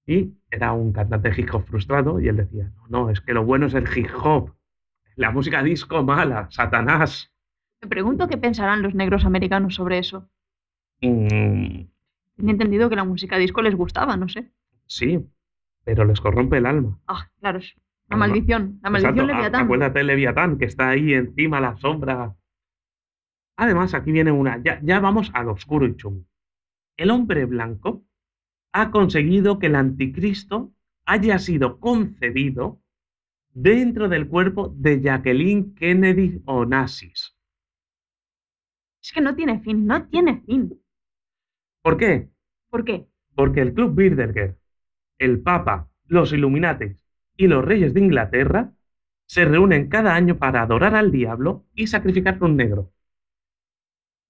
[0.05, 3.43] Y era un cantante hip hop frustrado y él decía, no, no, es que lo
[3.45, 4.53] bueno es el hip hop,
[5.15, 7.31] la música disco mala, Satanás.
[7.79, 10.27] Me pregunto qué pensarán los negros americanos sobre eso.
[11.03, 11.85] Mm,
[12.35, 14.51] Tenía entendido que la música disco les gustaba, no sé.
[14.85, 15.27] sí,
[15.83, 16.99] pero les corrompe el alma.
[17.07, 17.59] Ah, claro,
[18.09, 18.79] la maldición.
[18.83, 19.65] La maldición Exacto, leviatán.
[19.65, 22.35] Acuérdate Leviatán, que está ahí encima, la sombra.
[23.55, 24.61] Además, aquí viene una.
[24.61, 26.25] Ya, ya vamos al oscuro y chungo.
[26.97, 28.03] El hombre blanco
[28.73, 30.73] ha conseguido que el anticristo
[31.05, 32.81] haya sido concebido
[33.53, 37.35] dentro del cuerpo de Jacqueline Kennedy Onassis.
[39.01, 40.79] Es que no tiene fin, no tiene fin.
[41.81, 42.29] ¿Por qué?
[42.69, 43.07] ¿Por qué?
[43.35, 44.57] Porque el Club Bilderberg,
[45.21, 47.05] el Papa, los Illuminates
[47.37, 48.73] y los reyes de Inglaterra
[49.27, 52.91] se reúnen cada año para adorar al diablo y sacrificar un negro.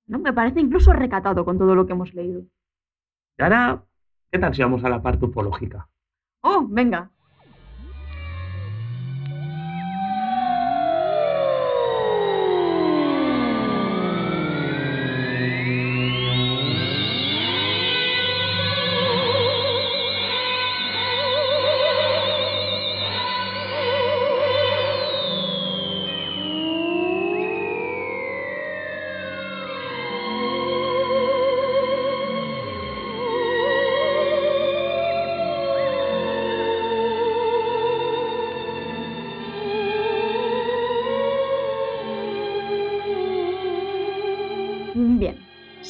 [0.05, 0.19] ¿No?
[0.19, 2.41] Me parece incluso recatado con todo lo que hemos leído.
[3.37, 3.85] Y ahora,
[4.29, 5.89] ¿qué tal si vamos a la parte ufológica?
[6.41, 7.09] Oh, venga.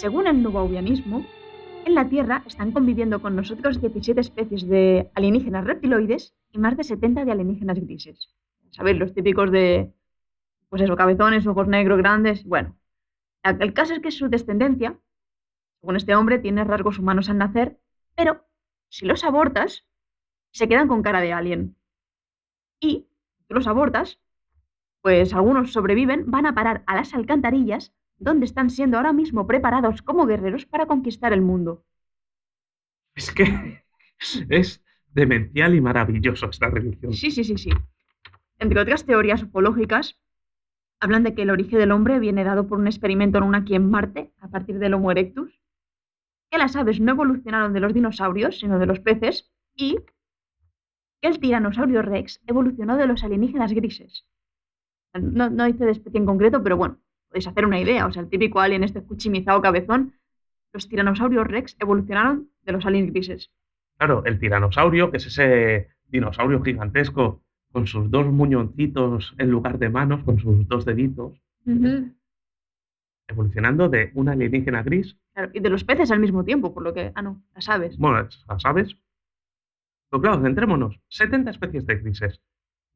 [0.02, 1.24] Según el nubaubianismo,
[1.86, 6.84] en la Tierra están conviviendo con nosotros 17 especies de alienígenas reptiloides y más de
[6.84, 8.34] 70 de alienígenas grises.
[8.72, 8.97] ¿Sabéis?
[8.97, 9.93] Los típicos de,
[10.70, 12.43] pues eso, cabezones, ojos negros grandes.
[12.45, 12.76] Bueno,
[13.43, 14.99] el caso es que su descendencia,
[15.82, 17.78] según este hombre, tiene rasgos humanos al nacer,
[18.16, 18.47] pero
[18.89, 19.86] si los abortas,
[20.49, 21.76] se quedan con cara de alien.
[22.80, 23.08] Y
[23.47, 24.20] si los abortas,
[25.04, 30.03] pues algunos sobreviven, van a parar a las alcantarillas donde están siendo ahora mismo preparados
[30.03, 31.84] como guerreros para conquistar el mundo.
[33.15, 33.84] Es que
[34.49, 37.13] es demencial y maravilloso esta religión.
[37.13, 37.72] Sí, sí, sí, sí.
[38.59, 40.19] Entre otras teorías ufológicas,
[40.99, 43.74] hablan de que el origen del hombre viene dado por un experimento en una aquí
[43.74, 45.59] en Marte, a partir del Homo erectus,
[46.51, 49.97] que las aves no evolucionaron de los dinosaurios, sino de los peces, y
[51.22, 54.28] que el tiranosaurio rex evolucionó de los alienígenas grises.
[55.13, 56.99] No, no dice de especie en concreto, pero bueno,
[57.32, 58.05] podéis hacer una idea.
[58.05, 60.13] O sea, el típico alien este cuchimizado cabezón,
[60.73, 63.49] los tiranosaurios rex evolucionaron de los aliens grises.
[63.97, 69.89] Claro, el tiranosaurio, que es ese dinosaurio gigantesco con sus dos muñoncitos en lugar de
[69.89, 71.41] manos, con sus dos deditos,
[73.27, 75.15] evolucionando de un alienígena gris.
[75.34, 77.13] Claro, y de los peces al mismo tiempo, por lo que.
[77.15, 77.97] Ah, no, las aves.
[77.97, 78.97] Bueno, las aves.
[80.09, 80.99] Pero claro, centrémonos.
[81.07, 82.41] 70 especies de grises.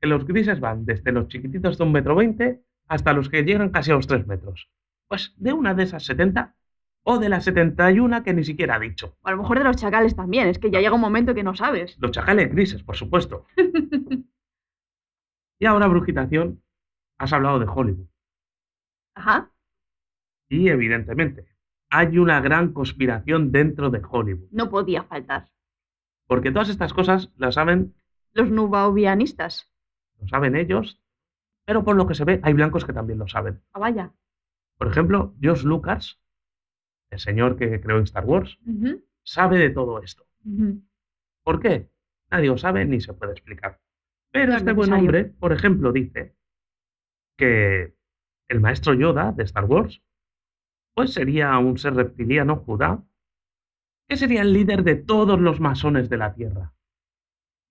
[0.02, 3.70] Que los grises van desde los chiquititos de un metro veinte hasta los que llegan
[3.70, 4.70] casi a los 3 metros.
[5.08, 6.56] Pues de una de esas 70
[7.04, 9.18] o de las 71 que ni siquiera ha dicho.
[9.22, 11.44] O a lo mejor de los chacales también, es que ya llega un momento que
[11.44, 11.98] no sabes.
[12.00, 13.46] Los chacales grises, por supuesto.
[15.58, 16.62] Y ahora, Brujitación,
[17.18, 18.08] has hablado de Hollywood.
[19.16, 19.52] Ajá.
[20.50, 21.48] Y evidentemente,
[21.90, 24.50] hay una gran conspiración dentro de Hollywood.
[24.52, 25.48] No podía faltar.
[26.28, 27.96] Porque todas estas cosas las saben,
[28.34, 29.72] Los nubaubianistas.
[30.20, 31.02] lo saben ellos,
[31.66, 33.62] pero por lo que se ve, hay blancos que también lo saben.
[33.74, 34.14] Ah, vaya.
[34.78, 36.22] Por ejemplo, George Lucas,
[37.10, 38.60] el señor que creó Star Wars,
[39.24, 40.26] sabe de todo esto.
[41.44, 41.90] ¿Por qué?
[42.30, 43.80] Nadie lo sabe ni se puede explicar.
[44.32, 46.36] Pero No este buen hombre, por ejemplo, dice
[47.38, 47.96] que
[48.48, 50.04] el maestro Yoda de Star Wars,
[50.94, 53.04] pues sería un ser reptiliano judá,
[54.08, 56.74] que sería el líder de todos los masones de la Tierra.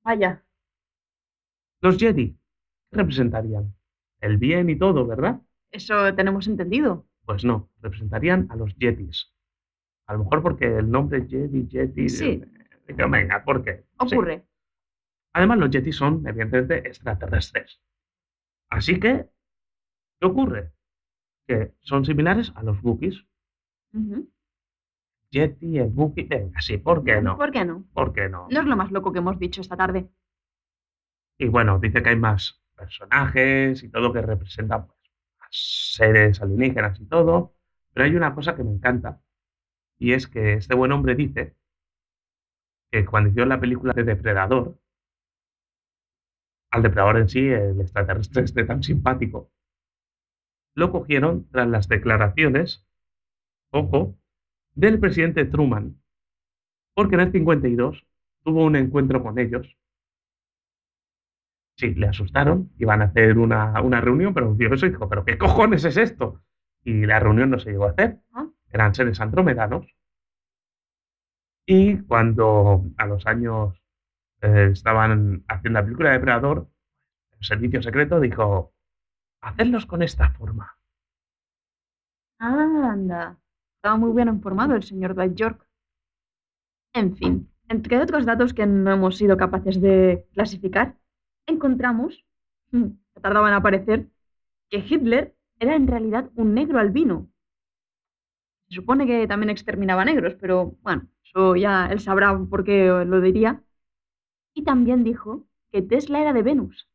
[0.03, 0.45] Vaya.
[1.81, 2.39] Los Jedi,
[2.91, 3.75] ¿qué representarían?
[4.25, 5.43] El bien y todo, ¿verdad?
[5.71, 7.07] Eso tenemos entendido.
[7.27, 9.35] Pues no, representarían a los Yetis.
[10.07, 12.09] A lo mejor porque el nombre Jedi, Yeti...
[12.09, 12.43] Sí.
[12.89, 13.85] eh, venga, ¿por qué?
[14.07, 14.15] Sí.
[14.15, 14.47] Ocurre.
[15.35, 17.83] Además, los Yetis son, evidentemente, extraterrestres.
[18.71, 19.29] Así que,
[20.19, 20.73] ¿qué ocurre?
[21.47, 23.27] Que son similares a los Wookiees.
[23.93, 24.27] Ujú.
[25.33, 27.37] Yeti, el Wookiee, venga, sí, ¿por qué no?
[27.37, 27.85] ¿Por qué no?
[27.93, 28.49] ¿Por qué no?
[28.51, 30.09] No es lo más loco que hemos dicho esta tarde.
[31.37, 34.99] Y bueno, dice que hay más personajes y todo que representan pues,
[35.41, 37.55] más seres alienígenas y todo.
[37.93, 39.21] Pero hay una cosa que me encanta,
[39.99, 41.57] y es que este buen hombre dice
[42.91, 44.79] que cuando hicieron la película de Depredador,
[46.71, 49.53] al depredador en sí, el extraterrestre este tan simpático,
[50.75, 52.85] lo cogieron tras las declaraciones,
[53.71, 54.19] ojo,
[54.75, 56.03] del presidente Truman,
[56.95, 58.05] porque en el 52
[58.43, 59.77] tuvo un encuentro con ellos.
[61.77, 65.85] Sí, le asustaron, iban a hacer una, una reunión, pero y dijo, ¿pero qué cojones
[65.85, 66.41] es esto?
[66.85, 68.21] Y la reunión no se llegó a hacer.
[68.33, 68.47] Ah.
[68.71, 69.87] Eran seres andromedanos.
[71.67, 73.83] Y cuando a los años
[74.43, 76.69] eh, estaban haciendo la película de Depredador,
[77.33, 78.75] el servicio secreto dijo,
[79.41, 80.77] hacerlos con esta forma.
[82.39, 83.39] Anda.
[83.77, 85.67] Estaba muy bien informado el señor Dwight York.
[86.93, 90.97] En fin, entre otros datos que no hemos sido capaces de clasificar,
[91.47, 92.25] encontramos,
[92.73, 94.09] mm, que tardaban en aparecer,
[94.71, 97.31] que Hitler era en realidad un negro albino.
[98.69, 103.21] Se supone que también exterminaba negros, pero bueno, eso ya él sabrá por qué lo
[103.21, 103.63] diría.
[104.55, 106.89] Y también dijo que Tesla era de Venus.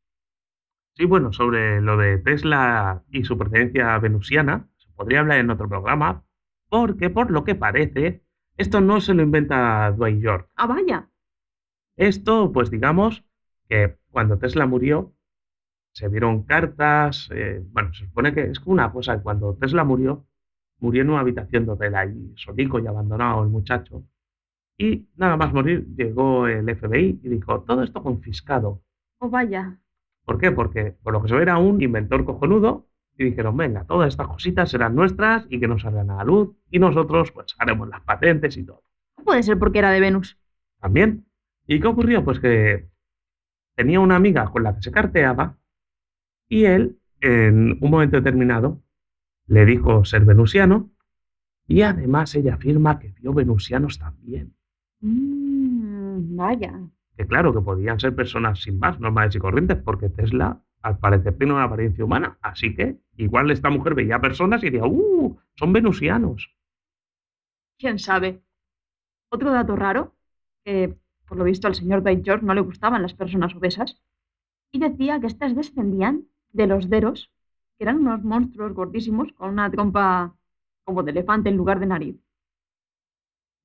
[0.95, 5.70] Sí, bueno, sobre lo de Tesla y su procedencia venusiana, se podría hablar en otro
[5.70, 6.26] programa,
[6.70, 8.24] porque por lo que parece,
[8.58, 10.50] esto no se lo inventa Dwight York.
[10.56, 11.10] Ah, vaya.
[11.95, 13.24] Esto, pues digamos
[13.70, 15.13] que cuando Tesla murió,
[15.93, 20.26] se vieron cartas, eh, bueno, se supone que es como una cosa, cuando Tesla murió,
[20.80, 24.03] murió en una habitación de hotel ahí, solico y abandonado el muchacho,
[24.80, 28.82] y nada más morir llegó el FBI y dijo, todo esto confiscado.
[29.20, 29.78] Oh, vaya.
[30.24, 30.51] ¿Por qué?
[30.51, 34.28] Porque por lo que se ve era un inventor cojonudo y dijeron, venga, todas estas
[34.28, 38.01] cositas serán nuestras y que no salgan a la luz y nosotros pues haremos las
[38.01, 38.84] patentes y todo.
[39.26, 40.38] Puede ser porque era de Venus.
[40.80, 41.26] También.
[41.67, 42.24] ¿Y qué ocurrió?
[42.24, 42.89] Pues que
[43.80, 45.57] tenía una amiga con la que se carteaba
[46.49, 48.84] y él, en un momento determinado,
[49.47, 50.89] le dijo ser venusiano
[51.65, 54.53] y además ella afirma que vio venusianos también.
[54.99, 56.77] Mm, vaya.
[57.15, 61.38] Que claro, que podían ser personas sin más, normales y corrientes, porque Tesla al parecer
[61.38, 62.38] tiene una apariencia humana.
[62.41, 65.39] Así que igual esta mujer veía personas y diría, ¡uh!
[65.55, 66.53] Son venusianos.
[67.77, 68.43] ¿Quién sabe?
[69.30, 70.17] Otro dato raro,
[70.65, 70.99] que
[71.30, 74.01] por lo visto al señor Dwight York no le gustaban las personas obesas,
[74.73, 77.32] y decía que estas descendían de los deros,
[77.77, 80.36] que eran unos monstruos gordísimos con una trompa
[80.84, 82.17] como de elefante en lugar de nariz.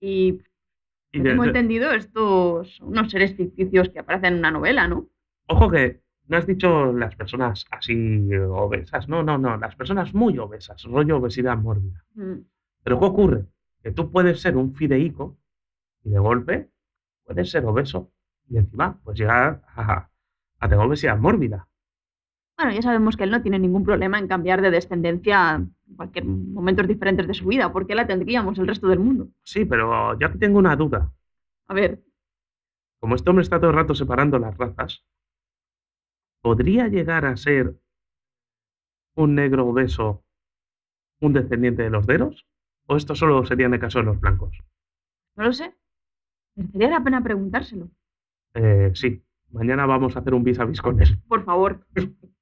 [0.00, 0.40] Y,
[1.12, 5.08] Y de- tengo de- entendido, estos unos seres ficticios que aparecen en una novela, ¿no?
[5.48, 9.08] Ojo que no has dicho las personas así obesas.
[9.08, 9.56] No, no, no.
[9.56, 12.04] Las personas muy obesas, rollo obesidad mórbida.
[12.14, 12.40] Mm,
[12.82, 13.46] Pero ¿qué ocurre?
[13.82, 15.36] Que tú puedes ser un fideico
[16.04, 16.70] y de golpe
[17.24, 18.10] puedes ser obeso
[18.48, 20.10] y encima pues llegar a,
[20.60, 21.68] a tener obesidad mórbida.
[22.56, 26.24] Bueno, ya sabemos que él no tiene ningún problema en cambiar de descendencia en cualquier
[26.24, 29.28] momentos diferentes de su vida, porque la tendríamos el resto del mundo.
[29.42, 31.12] Sí, pero yo aquí tengo una duda.
[31.68, 32.02] A ver,
[32.98, 35.04] Como este hombre está todo el rato separando las razas,
[36.42, 37.74] ¿podría llegar a ser
[39.16, 40.22] un negro obeso
[41.20, 42.46] un descendiente de los deros?
[42.86, 44.56] ¿O esto solo sería en el caso de los blancos?
[45.36, 45.74] no lo sé.
[46.56, 47.90] Merecería la pena preguntárselo.
[48.54, 51.20] Eh, sí, mañana vamos a hacer un vis a vis con él.
[51.28, 51.86] Por favor.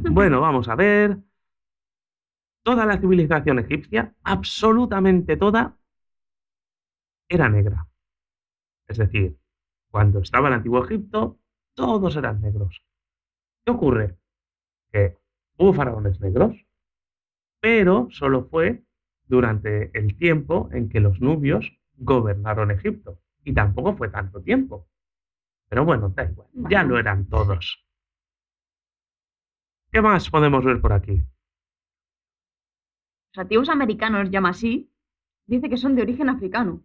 [0.00, 1.18] Bueno, vamos a ver.
[2.62, 5.76] Toda la civilización egipcia, absolutamente toda,
[7.28, 7.88] era negra.
[8.86, 9.38] Es decir,
[9.90, 11.38] cuando estaba el antiguo Egipto,
[11.74, 12.82] todos eran negros.
[13.64, 14.18] ¿Qué ocurre?
[14.92, 15.16] Que
[15.58, 16.54] hubo faraones negros,
[17.60, 18.84] pero solo fue
[19.26, 23.18] durante el tiempo en que los nubios gobernaron Egipto.
[23.48, 24.86] Y tampoco fue tanto tiempo.
[25.70, 27.64] Pero bueno, da igual, ya lo eran todos.
[29.92, 31.22] ¿Qué más podemos ver por aquí?
[33.32, 34.90] Los nativos americanos Yamasí
[35.46, 36.84] dice que son de origen africano.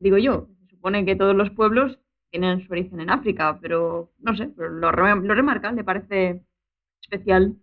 [0.00, 1.98] Digo yo, se supone que todos los pueblos
[2.30, 6.44] tienen su origen en África, pero no sé, pero lo, lo remarca, le parece
[7.02, 7.56] especial.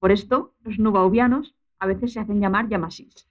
[0.00, 3.28] Por esto, los nubaubianos a veces se hacen llamar Yamasís.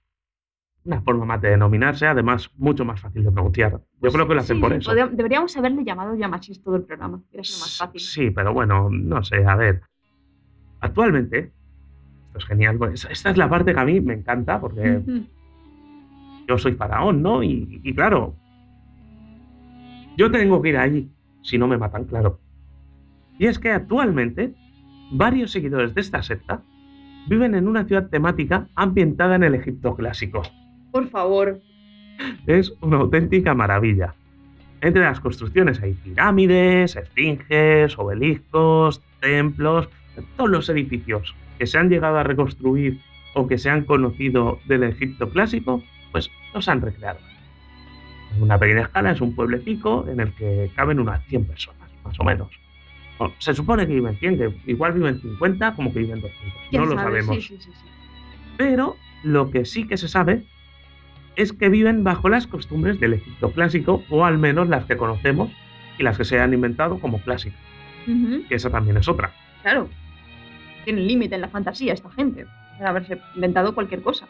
[0.86, 3.81] Una forma más de denominarse, además mucho más fácil de pronunciar.
[4.01, 4.93] Yo creo que lo hacen Sí, por sí, eso.
[4.93, 7.99] deberíamos haberle llamado Yamasís todo el programa, más fácil.
[7.99, 9.81] Sí, pero bueno, no sé, a ver.
[10.81, 11.51] Actualmente,
[12.27, 15.01] esto es genial, pues, esta es la parte que a mí me encanta porque
[16.47, 17.41] yo soy faraón, ¿no?
[17.41, 18.36] Y, y claro,
[20.17, 21.09] yo tengo que ir allí,
[21.41, 22.39] si no me matan, claro.
[23.39, 24.53] Y es que actualmente,
[25.11, 26.61] varios seguidores de esta secta
[27.27, 30.43] viven en una ciudad temática ambientada en el Egipto clásico.
[30.95, 31.59] Por favor.
[32.47, 34.15] Es una auténtica maravilla.
[34.79, 39.89] Entre las construcciones hay pirámides, esfinges, obeliscos, templos,
[40.37, 43.01] todos los edificios que se han llegado a reconstruir
[43.33, 45.83] o que se han conocido del Egipto clásico,
[46.13, 47.19] pues los han recreado.
[48.37, 52.17] En una pequeña escala es un pueblecito en el que caben unas 100 personas, más
[52.21, 52.47] o menos.
[53.19, 56.53] Bueno, se supone que viven 100, que igual viven 50, como que viven 200.
[56.69, 57.21] ¿Quién No lo sabe?
[57.21, 57.35] sabemos.
[57.35, 57.85] Sí, sí, sí, sí.
[58.55, 60.45] Pero lo que sí que se sabe
[61.36, 65.51] es que viven bajo las costumbres del Egipto clásico, o al menos las que conocemos
[65.97, 67.59] y las que se han inventado como clásicas,
[68.05, 69.31] que esa también es otra.
[69.61, 69.89] Claro.
[70.83, 72.45] Tienen límite en la fantasía esta gente.
[72.77, 74.27] Para haberse inventado cualquier cosa.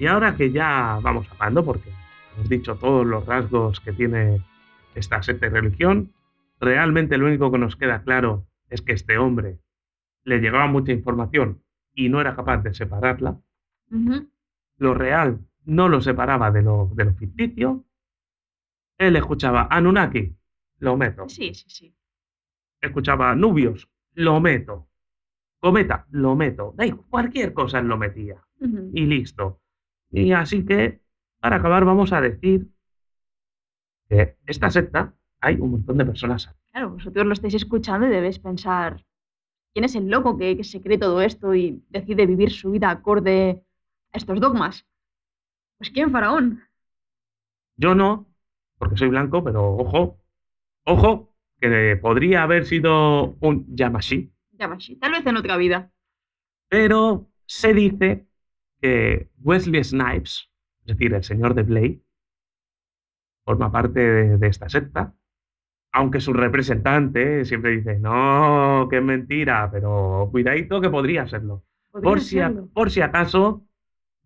[0.00, 1.90] Y ahora que ya vamos hablando, porque
[2.34, 4.42] hemos dicho todos los rasgos que tiene
[4.94, 6.12] esta secta y religión,
[6.60, 9.58] realmente lo único que nos queda claro es que este hombre
[10.24, 11.62] le llegaba mucha información
[11.94, 13.38] y no era capaz de separarla.
[14.78, 17.84] Lo real no lo separaba de lo, de lo ficticio.
[18.98, 20.34] Él escuchaba Anunnaki,
[20.78, 21.28] lo meto.
[21.28, 21.94] Sí, sí, sí.
[22.80, 24.88] Escuchaba Nubios, lo meto.
[25.60, 26.72] Cometa, lo meto.
[26.76, 28.42] Da igual, cualquier cosa él lo metía.
[28.92, 29.60] Y listo.
[30.10, 31.00] Y así que,
[31.40, 32.68] para acabar, vamos a decir
[34.08, 36.54] que esta secta hay un montón de personas.
[36.70, 39.04] Claro, vosotros lo estáis escuchando y debéis pensar,
[39.74, 42.90] ¿quién es el loco que, que se cree todo esto y decide vivir su vida
[42.90, 43.64] acorde
[44.12, 44.86] a estos dogmas?
[45.78, 46.46] Pues ¿quién, faraón?
[47.76, 48.26] Yo no,
[48.78, 50.18] porque soy blanco, pero ojo,
[50.84, 55.90] ojo, que podría haber sido un Yamashi, Yamashi, tal vez en otra vida.
[56.68, 58.26] pero se dice
[58.80, 60.50] que Wesley Snipes,
[60.80, 62.00] es decir, el señor de Blade,
[63.44, 65.14] forma parte de, de esta secta,
[65.92, 71.64] aunque su representante siempre dice, no, que es mentira, pero cuidadito que podría serlo.
[71.90, 73.64] Podría Por si, a- por si acaso,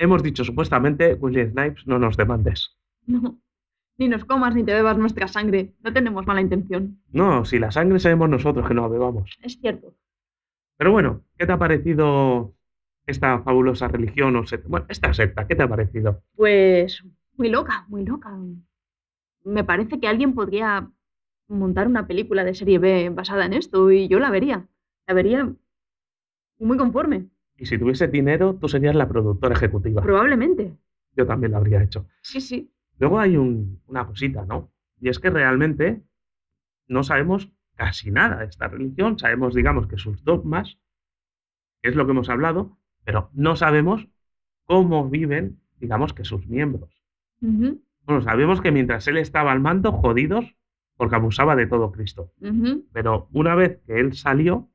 [0.01, 2.76] hemos dicho supuestamente, Wesley Snipes, no nos demandes.
[3.07, 3.38] No.
[3.98, 5.74] Ni nos comas ni te bebas nuestra sangre.
[5.82, 7.01] No tenemos mala intención.
[7.12, 9.38] No, si la sangre sabemos nosotros que no la bebamos.
[9.42, 9.94] Es cierto.
[10.78, 12.55] Pero bueno, ¿qué te ha parecido
[13.07, 14.68] esta fabulosa religión o secta?
[14.68, 16.22] Bueno, esta secta, ¿qué te ha parecido?
[16.34, 17.05] Pues
[17.36, 18.34] muy loca, muy loca.
[19.44, 20.90] Me parece que alguien podría
[21.46, 24.66] montar una película de serie B basada en esto y yo la vería.
[25.07, 25.53] La vería
[26.59, 27.28] muy conforme.
[27.61, 30.00] Y si tuviese dinero, tú serías la productora ejecutiva.
[30.02, 30.74] Probablemente.
[31.14, 32.06] Yo también lo habría hecho.
[32.22, 32.72] Sí, sí.
[32.98, 34.72] Luego hay un- una cosita, ¿no?
[34.98, 36.02] Y es que realmente
[36.88, 39.18] no sabemos casi nada de esta religión.
[39.18, 40.78] Sabemos, digamos, que sus dogmas,
[41.82, 44.08] que es lo que hemos hablado, pero no sabemos
[44.64, 46.90] cómo viven, digamos, que sus miembros.
[47.42, 50.56] Ujú, Bueno, sabemos que mientras él estaba al mando, jodidos,
[50.96, 52.32] porque abusaba de todo Cristo.
[52.92, 54.70] Pero una vez que él salió,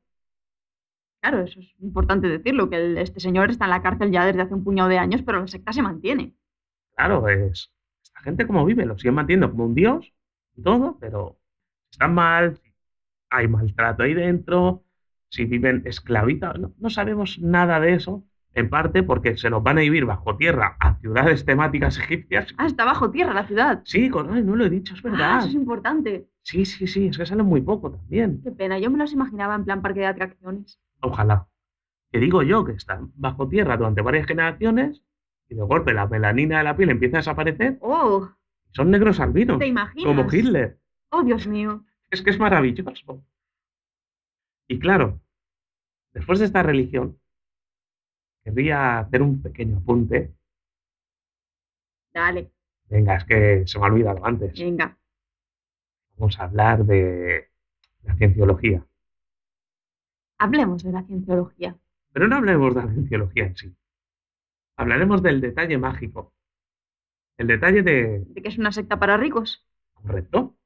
[1.20, 4.42] Claro, eso es importante decirlo, que el- este señor está en la cárcel ya desde
[4.42, 6.34] hace un puñado de años, pero la secta se mantiene.
[6.94, 10.12] claro, es esta gente cómo vive, lo siguen manteniendo como un dios
[10.56, 11.38] y todo, pero
[11.90, 12.58] están mal,
[13.30, 14.84] hay maltrato ahí dentro,
[15.28, 19.78] si viven esclavizados, no, no sabemos nada de eso, en parte porque se nos van
[19.78, 22.54] a vivir bajo tierra a ciudades temáticas egipcias.
[22.56, 23.82] Ah, está bajo tierra la ciudad.
[23.84, 25.38] Sí, con- ay, no lo he dicho, es Ah, verdad.
[25.40, 26.28] eso es importante.
[26.42, 28.40] Sí, sí, sí, es que salen muy poco también.
[28.42, 30.80] Qué pena, yo me los imaginaba en plan parque de atracciones.
[31.00, 31.48] Ojalá.
[32.10, 35.02] Que digo yo que están bajo tierra durante varias generaciones
[35.48, 38.28] y de golpe la melanina de la piel empieza a desaparecer ¡Oh!
[38.72, 40.04] son negros albinos, ¿Te imaginas?
[40.04, 40.78] como Hitler.
[41.10, 41.84] ¡Oh, Dios mío!
[42.10, 43.24] Es que es maravilloso.
[44.68, 45.20] Y claro,
[46.12, 47.18] después de esta religión,
[48.44, 50.34] querría hacer un pequeño apunte.
[52.12, 52.50] Dale,
[52.88, 54.58] Venga, es que se me ha olvidado antes.
[54.58, 54.96] venga.
[56.16, 57.50] Vamos a hablar de
[58.04, 58.84] la cienciología.
[60.38, 61.76] Hablemos de la cienciología.
[62.12, 63.76] Pero no hablemos de la cienciología en sí.
[64.76, 66.32] Hablaremos del detalle mágico.
[67.38, 69.64] El detalle de, ¿De que es una secta para ricos?
[69.94, 70.56] ¿Correcto?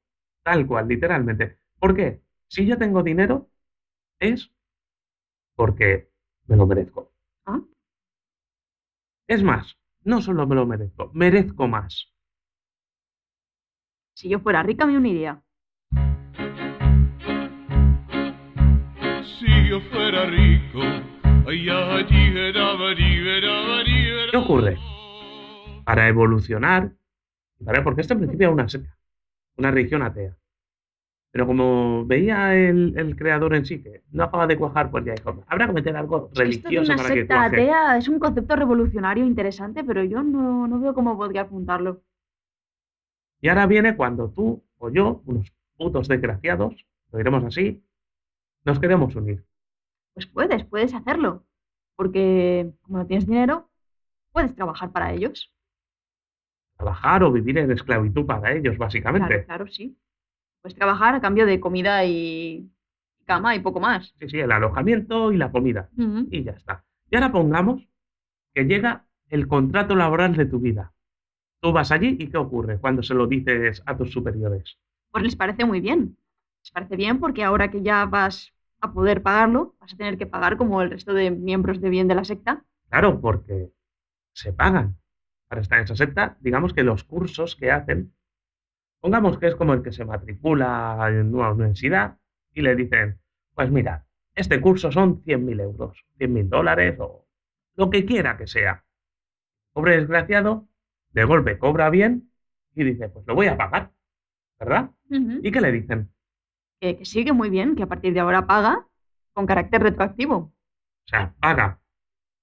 [0.43, 1.57] Tal cual, literalmente.
[1.79, 2.21] ¿Por qué?
[2.47, 3.49] Si yo tengo dinero,
[4.19, 4.51] es
[5.55, 6.09] porque
[6.47, 7.11] me lo merezco.
[7.45, 7.61] ¿Ah?
[9.27, 12.11] Es más, no solo me lo merezco, merezco más.
[14.13, 15.41] Si yo fuera rica me uniría.
[19.71, 20.81] Yo fuera rico.
[24.31, 24.77] ¿Qué ocurre?
[25.85, 26.91] Para evolucionar,
[27.63, 28.97] para, porque esto en principio era una secta,
[29.55, 30.35] una religión atea.
[31.31, 35.13] Pero como veía el, el creador en sí que no acaba de cuajar, pues ya
[35.13, 37.55] dijo, habrá que meter algo Esto de religioso una para que secta cuaje.
[37.55, 42.01] atea es un concepto revolucionario interesante, pero yo no, no veo cómo podría apuntarlo.
[43.39, 47.81] Y ahora viene cuando tú o yo, unos putos desgraciados, lo diremos así,
[48.65, 49.45] nos queremos unir.
[50.13, 51.45] Pues puedes, puedes hacerlo.
[51.95, 53.69] Porque como no tienes dinero,
[54.31, 55.53] puedes trabajar para ellos.
[56.77, 59.27] Trabajar o vivir en esclavitud para ellos, básicamente.
[59.27, 59.97] Claro, claro, sí.
[60.61, 62.71] Puedes trabajar a cambio de comida y
[63.25, 64.13] cama y poco más.
[64.19, 65.89] Sí, sí, el alojamiento y la comida.
[66.29, 66.85] Y ya está.
[67.09, 67.87] Y ahora pongamos
[68.53, 70.93] que llega el contrato laboral de tu vida.
[71.61, 74.79] Tú vas allí y ¿qué ocurre cuando se lo dices a tus superiores?
[75.11, 76.17] Pues les parece muy bien.
[76.63, 80.25] Les parece bien porque ahora que ya vas a poder pagarlo, vas a tener que
[80.25, 82.65] pagar como el resto de miembros de bien de la secta.
[82.89, 83.71] Claro, porque
[84.33, 84.97] se pagan
[85.47, 86.37] para estar en esa secta.
[86.41, 88.13] Digamos que los cursos que hacen,
[88.99, 92.17] pongamos que es como el que se matricula en una universidad
[92.53, 93.19] y le dicen,
[93.53, 94.05] pues mira,
[94.35, 97.27] este curso son 100.000 euros, 100.000 dólares o
[97.75, 98.85] lo que quiera que sea.
[99.73, 100.67] Pobre desgraciado,
[101.11, 102.31] de golpe cobra bien
[102.73, 103.91] y dice, pues lo voy a pagar,
[104.59, 104.91] ¿verdad?
[105.09, 106.11] ¿Y qué le dicen?
[106.81, 108.87] Que, que sigue muy bien, que a partir de ahora paga
[109.33, 110.35] con carácter retroactivo.
[111.05, 111.79] O sea, paga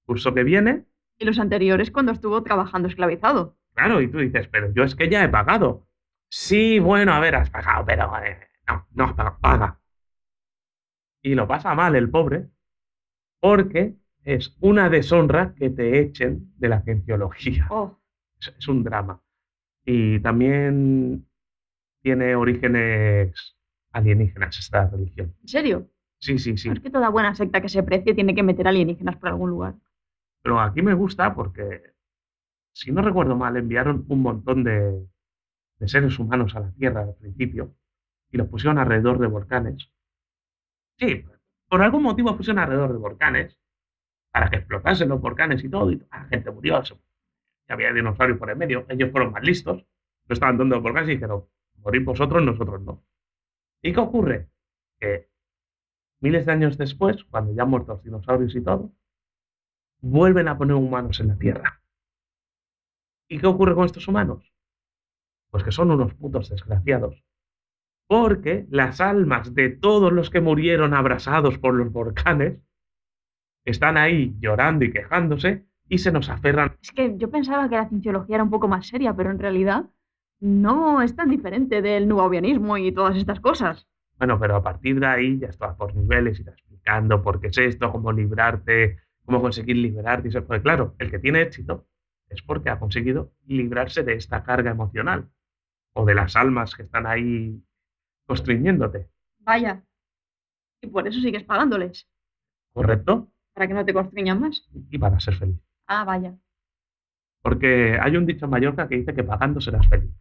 [0.07, 0.87] curso que viene
[1.19, 3.57] Y los anteriores cuando estuvo trabajando esclavizado.
[3.75, 5.87] Claro, y tú dices, pero yo es que ya he pagado.
[6.31, 9.81] Sí, bueno, a ver, has pagado, pero eh, no, no has pagado, paga.
[11.23, 12.49] Y lo pasa mal el pobre,
[13.41, 17.67] porque es una deshonra que te echen de la cienciología.
[17.71, 17.97] Oh,
[18.41, 19.23] Es, es un drama.
[19.85, 21.29] Y también
[22.03, 23.58] tiene orígenes
[23.93, 25.35] alienígenas esta religión.
[25.41, 25.91] ¿en serio?
[26.19, 26.69] Sí, sí, sí.
[26.71, 29.75] Es que toda buena secta que se precie tiene que meter alienígenas por algún lugar.
[30.43, 31.95] Pero aquí me gusta porque,
[32.73, 35.07] si no recuerdo mal, enviaron un montón de,
[35.79, 37.75] de seres humanos a la Tierra al principio
[38.31, 39.93] y los pusieron alrededor de volcanes.
[40.99, 41.25] Sí,
[41.69, 43.59] por algún motivo pusieron alrededor de volcanes
[44.33, 45.91] para que explotasen los volcanes y todo.
[45.91, 46.83] Y la gente murió.
[47.69, 48.87] había dinosaurios por el medio.
[48.89, 49.85] Ellos fueron más listos.
[50.29, 51.45] No estaban dando los volcanes y dijeron,
[51.79, 53.03] morir vosotros, nosotros no.
[53.83, 54.49] ¿Y qué ocurre?
[54.99, 55.29] Que
[56.21, 58.93] miles de años después, cuando ya han muerto los dinosaurios y todo,
[60.01, 61.83] vuelven a poner humanos en la Tierra.
[63.29, 64.53] ¿Y qué ocurre con estos humanos?
[65.51, 67.23] Pues que son unos putos desgraciados.
[68.07, 72.59] Porque las almas de todos los que murieron abrasados por los volcanes
[73.65, 76.77] están ahí llorando y quejándose y se nos aferran.
[76.83, 79.87] Es que yo pensaba que la cienciología era un poco más seria, pero en realidad
[80.41, 83.87] no es tan diferente del nubavianismo y todas estas cosas.
[84.19, 87.49] Bueno, pero a partir de ahí ya está por niveles y está explicando por qué
[87.49, 90.31] es esto, cómo librarte, cómo conseguir liberarte.
[90.43, 91.87] Porque claro, el que tiene éxito
[92.29, 95.31] es porque ha conseguido librarse de esta carga emocional
[95.93, 97.63] o de las almas que están ahí
[98.27, 99.09] constriñéndote.
[99.41, 99.83] Vaya.
[100.81, 102.09] Y por eso sigues pagándoles,
[102.73, 103.29] ¿Correcto?
[103.55, 104.69] para que no te constriñan más.
[104.91, 105.59] Y para ser feliz.
[105.87, 106.37] Ah, vaya.
[107.43, 110.13] Porque hay un dicho en Mallorca que dice que pagando serás feliz.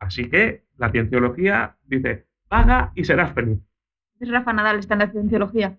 [0.00, 3.60] Así que la cienciología dice, paga y serás feliz.
[4.18, 5.78] Es Rafa Nadal está en la cienciología.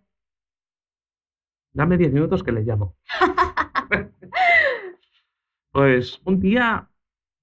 [1.73, 2.95] Dame 10 minutos que le llamo.
[5.71, 6.89] pues un día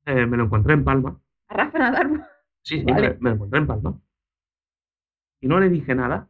[0.07, 1.20] eh, me lo encontré en Palma.
[1.49, 2.26] A Rafa Nadal.
[2.62, 3.11] Sí, sí, Vale.
[3.11, 4.01] me, me lo encontré en Palma.
[5.41, 6.29] Y no le dije nada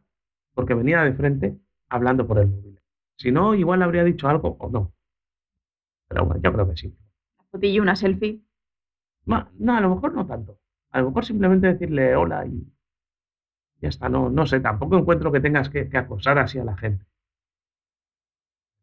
[0.53, 1.57] porque venía de frente
[1.89, 2.79] hablando por el móvil.
[3.17, 4.93] Si no, igual le habría dicho algo o no.
[6.07, 6.97] Pero bueno, yo creo que sí.
[7.51, 8.41] Fotillo, una selfie.
[9.59, 10.59] No, a lo mejor no tanto.
[10.91, 12.67] A lo mejor simplemente decirle hola y
[13.81, 14.09] ya está.
[14.09, 17.05] No, no sé, tampoco encuentro que tengas que, que acosar así a la gente.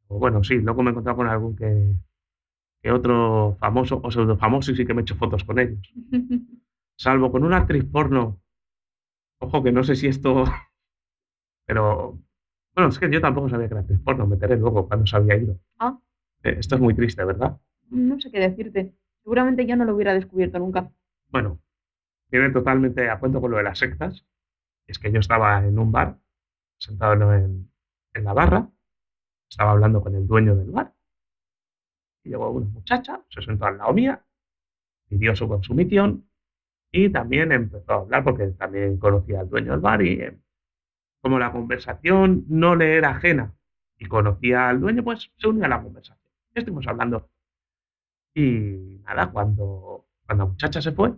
[0.09, 1.95] O bueno, sí, luego me he encontrado con algún que,
[2.81, 5.93] que otro famoso o pseudo famoso y sí que me he hecho fotos con ellos.
[6.99, 8.41] Salvo con una actriz porno.
[9.41, 10.45] Ojo que no sé si esto...
[11.67, 12.19] Pero...
[12.75, 15.17] Bueno, es que yo tampoco sabía que era actriz porno, me enteré luego cuando se
[15.17, 15.59] había ido.
[15.79, 15.99] Ah.
[16.43, 17.59] Eh, Esto es muy triste, ¿verdad?
[17.91, 18.93] no sé qué decirte.
[19.27, 20.89] Seguramente yo no lo hubiera descubierto nunca.
[21.31, 21.61] Bueno,
[22.31, 24.25] viene totalmente a cuento con lo de las sectas.
[24.87, 26.21] Es que yo estaba en un bar,
[26.79, 27.69] sentado en,
[28.15, 28.71] la barra,
[29.51, 30.95] estaba hablando con el dueño del bar.
[32.23, 34.25] Y llegó una muchacha, se sentó al lado mía,
[35.09, 36.31] pidió su consumición
[36.93, 40.39] y también empezó a hablar porque también conocía al dueño del bar y eh,
[41.21, 43.57] como la conversación no le era ajena
[43.99, 46.33] y conocía al dueño, pues se unió a la conversación.
[46.55, 47.29] Estuvimos hablando.
[48.37, 51.15] Y nada, cuando, cuando la muchacha se fue,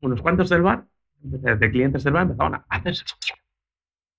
[0.00, 0.86] unos cuantos del bar,
[1.18, 3.04] de, clientes del bar, empezaron a hacerse.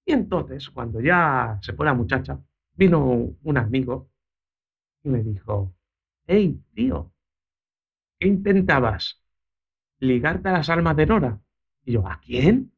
[0.05, 2.37] Y entonces, cuando ya se fue la muchacha,
[2.73, 4.09] vino un amigo
[5.03, 5.73] y me dijo,
[6.25, 7.13] hey, tío,
[8.19, 9.23] ¿qué intentabas?
[9.99, 11.39] ¿Ligarte a las almas de Nora?
[11.85, 12.73] Y yo, ¿a quién?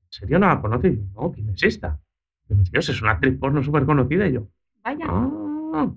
[0.00, 0.92] ¿En serio no la conoces?
[0.92, 2.00] Y yo, no, ¿quién es esta?
[2.48, 4.26] Y yo, Dios, es una actriz porno súper conocida.
[4.26, 4.48] Y yo,
[4.82, 5.06] Vaya.
[5.08, 5.92] ah,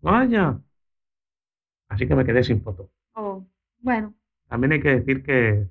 [0.00, 0.60] vaya.
[1.88, 2.90] Así que me quedé sin foto.
[3.14, 3.44] Oh,
[3.80, 4.14] bueno.
[4.48, 5.68] También hay que decir que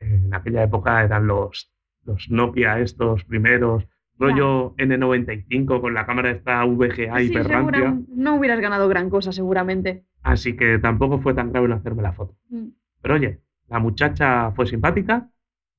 [0.00, 1.72] en aquella época eran los,
[2.04, 3.86] los Nokia estos primeros,
[4.18, 7.78] rollo N95 con la cámara esta VGA Sí, hiperrancia.
[7.90, 10.04] segura- no hubieras ganado gran cosa, seguramente.
[10.22, 12.36] Así que tampoco fue tan grave no hacerme la foto.
[12.50, 12.68] Mm.
[13.02, 15.30] Pero oye, la muchacha fue simpática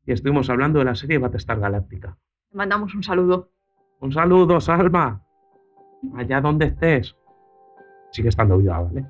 [0.05, 2.17] y estuvimos hablando de la serie Battlestar Galáctica.
[2.49, 3.51] Te mandamos un saludo.
[3.99, 5.23] Un saludo, Salma.
[6.15, 7.15] Allá donde estés.
[8.11, 9.05] Sigue estando viva, ¿vale?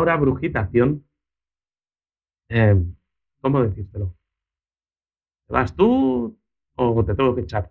[0.00, 1.04] Ahora, brujitación.
[2.48, 2.74] Eh,
[3.40, 4.16] ¿Cómo decírtelo?
[5.46, 6.38] ¿Te vas tú
[6.76, 7.70] o te tengo que echar?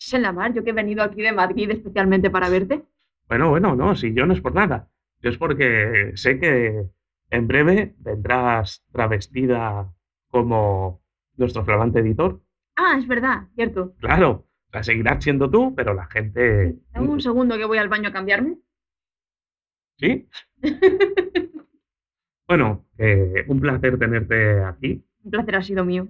[0.00, 2.84] Es en la mar, yo que he venido aquí de Madrid especialmente para verte.
[3.28, 4.88] Bueno, bueno, no, si yo no es por nada.
[5.20, 6.86] Yo es porque sé que
[7.30, 9.92] en breve vendrás travestida
[10.28, 11.02] como
[11.36, 12.42] nuestro flamante editor.
[12.76, 13.94] Ah, es verdad, cierto.
[14.00, 16.76] Claro, la seguirás siendo tú, pero la gente.
[16.92, 18.58] Dame un segundo que voy al baño a cambiarme.
[19.98, 20.28] ¿Sí?
[22.46, 25.04] Bueno, eh, un placer tenerte aquí.
[25.24, 26.08] Un placer ha sido mío.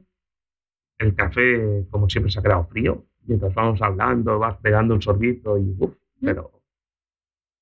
[0.99, 3.05] El café, como siempre, se ha quedado frío.
[3.27, 6.51] Mientras vamos hablando, vas pegando un sorbito y uff, pero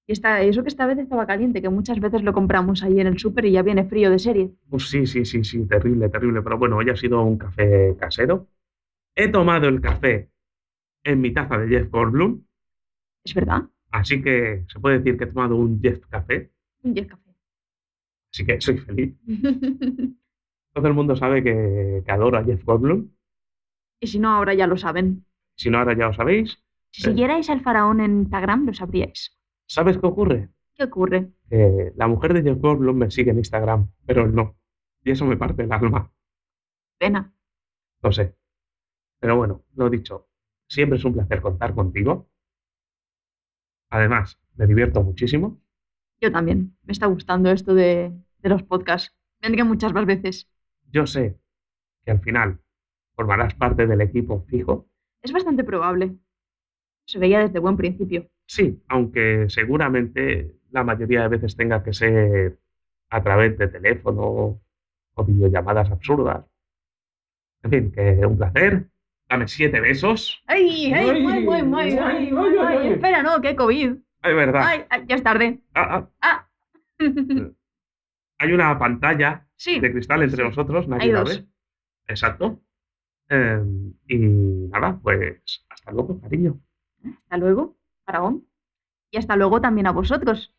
[0.06, 3.06] Y esta, eso que esta vez estaba caliente, que muchas veces lo compramos ahí en
[3.06, 4.50] el súper y ya viene frío de serie.
[4.68, 6.42] Pues sí, sí, sí, sí, terrible, terrible.
[6.42, 8.48] Pero bueno, hoy ha sido un café casero.
[9.16, 10.30] He tomado el café
[11.04, 12.42] en mi taza de Jeff Goldblum,
[13.24, 13.62] ¿Es verdad?
[13.92, 16.50] Así que se puede decir que he tomado un Jeff Café,
[16.82, 17.30] Un Jeff Café.
[18.32, 19.14] así que soy feliz.
[20.74, 23.08] Todo el mundo sabe que, que adoro a Jeff Goldblum.
[24.00, 25.24] y si no, ahora ya lo saben.
[25.56, 26.58] Si no, ahora ya lo sabéis.
[26.90, 27.10] Si Eh.
[27.10, 29.38] siguierais al faraón en Instagram, lo sabríais.
[29.66, 30.48] ¿Sabes qué ocurre?
[30.74, 31.30] ¿Qué ocurre?
[31.96, 34.56] La mujer de Jeff Goldblum me sigue en Instagram, pero él no.
[35.04, 36.10] Y eso me parte el alma.
[36.98, 37.32] Pena.
[38.02, 38.34] Lo sé.
[39.20, 40.28] Pero bueno, lo dicho,
[40.66, 42.30] siempre es un placer contar contigo.
[43.92, 45.60] Además, me divierto muchísimo.
[46.18, 46.74] Yo también.
[46.82, 49.14] Me está gustando esto de, de los podcasts.
[49.42, 50.48] Vendré muchas más veces.
[50.90, 51.38] Yo sé
[52.02, 52.58] que al final
[53.14, 54.88] formarás parte del equipo fijo.
[55.20, 56.16] Es bastante probable.
[57.04, 58.30] Se veía desde buen principio.
[58.46, 62.58] Sí, aunque seguramente la mayoría de veces tenga que ser
[63.10, 64.62] a través de teléfono
[65.14, 66.46] o videollamadas absurdas.
[67.62, 68.88] En fin, que un placer.
[69.32, 70.42] Dame siete besos.
[70.46, 70.92] ¡Ay!
[70.92, 71.08] ¡Ay!
[71.08, 72.88] Ay, ay, ay, ay, ay, ay, ay.
[72.92, 73.92] Espera, no, que COVID.
[74.22, 74.62] Es verdad.
[74.62, 74.84] ¡Ay!
[74.90, 75.58] ay, ya es tarde.
[75.72, 76.48] Ah, ah,
[76.98, 77.54] ¡Ah!
[78.38, 79.80] hay una pantalla sí.
[79.80, 81.38] de cristal entre nosotros, nadie Hay la dos.
[81.38, 81.48] ve.
[82.08, 82.60] Exacto.
[83.30, 83.62] Eh,
[84.08, 86.60] y nada, pues hasta luego, cariño.
[87.02, 88.46] Hasta luego, faraón.
[89.10, 90.54] Y hasta luego también a vosotros.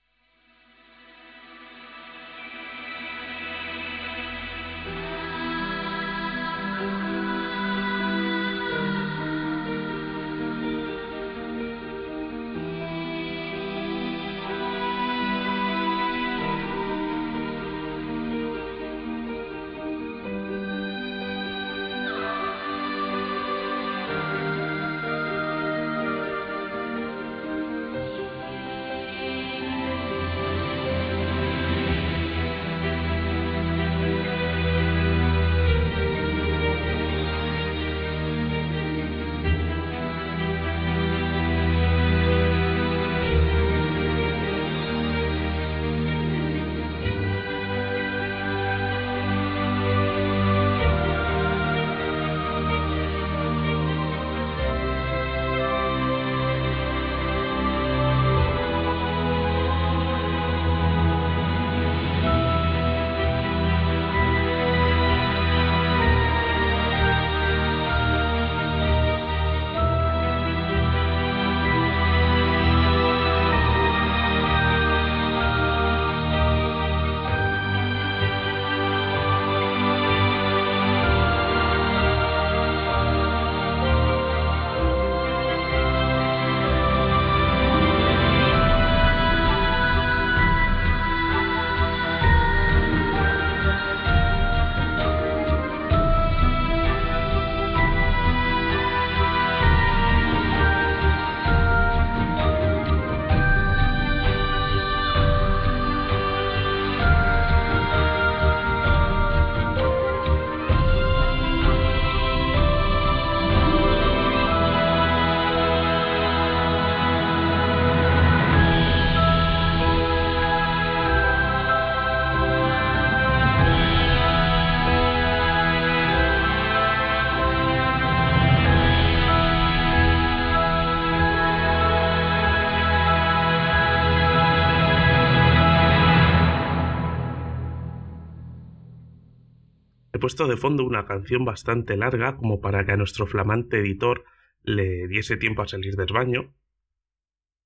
[140.23, 144.23] Puesto de fondo una canción bastante larga como para que a nuestro flamante editor
[144.61, 146.55] le diese tiempo a salir del baño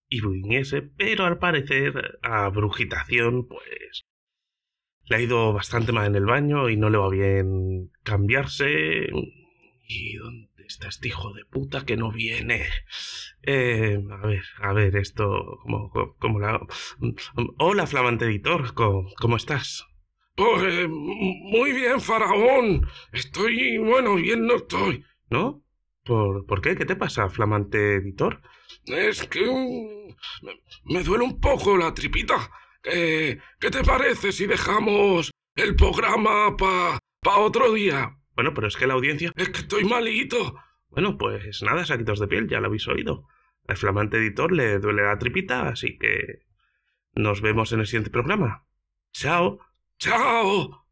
[0.10, 4.08] y viniese, pero al parecer a Brujitación pues
[5.04, 9.08] le ha ido bastante mal en el baño y no le va bien cambiarse.
[9.88, 12.64] ¿Y dónde está este hijo de puta que no viene?
[13.44, 16.60] Eh, a ver, a ver, esto, como, como la...
[17.60, 19.87] Hola, flamante editor, ¿cómo, cómo estás?
[20.38, 22.88] Pues muy bien, faraón.
[23.12, 25.04] Estoy, bueno, bien no estoy.
[25.32, 25.64] ¿No?
[26.04, 26.76] ¿Por, ¿Por qué?
[26.76, 28.42] ¿Qué te pasa, flamante editor?
[28.86, 30.54] Es que mm, me,
[30.94, 32.52] me duele un poco la tripita.
[32.84, 38.16] ¿Qué, qué te parece si dejamos el programa para pa otro día?
[38.36, 39.34] Bueno, pero es que la audiencia...
[39.36, 40.56] Es que estoy malito.
[40.90, 43.26] Bueno, pues nada, saquitos de piel, ya lo habéis oído.
[43.68, 46.46] Al flamante editor le duele la tripita, así que...
[47.16, 48.68] Nos vemos en el siguiente programa.
[49.14, 49.60] Chao.
[50.00, 50.87] ¡Chao!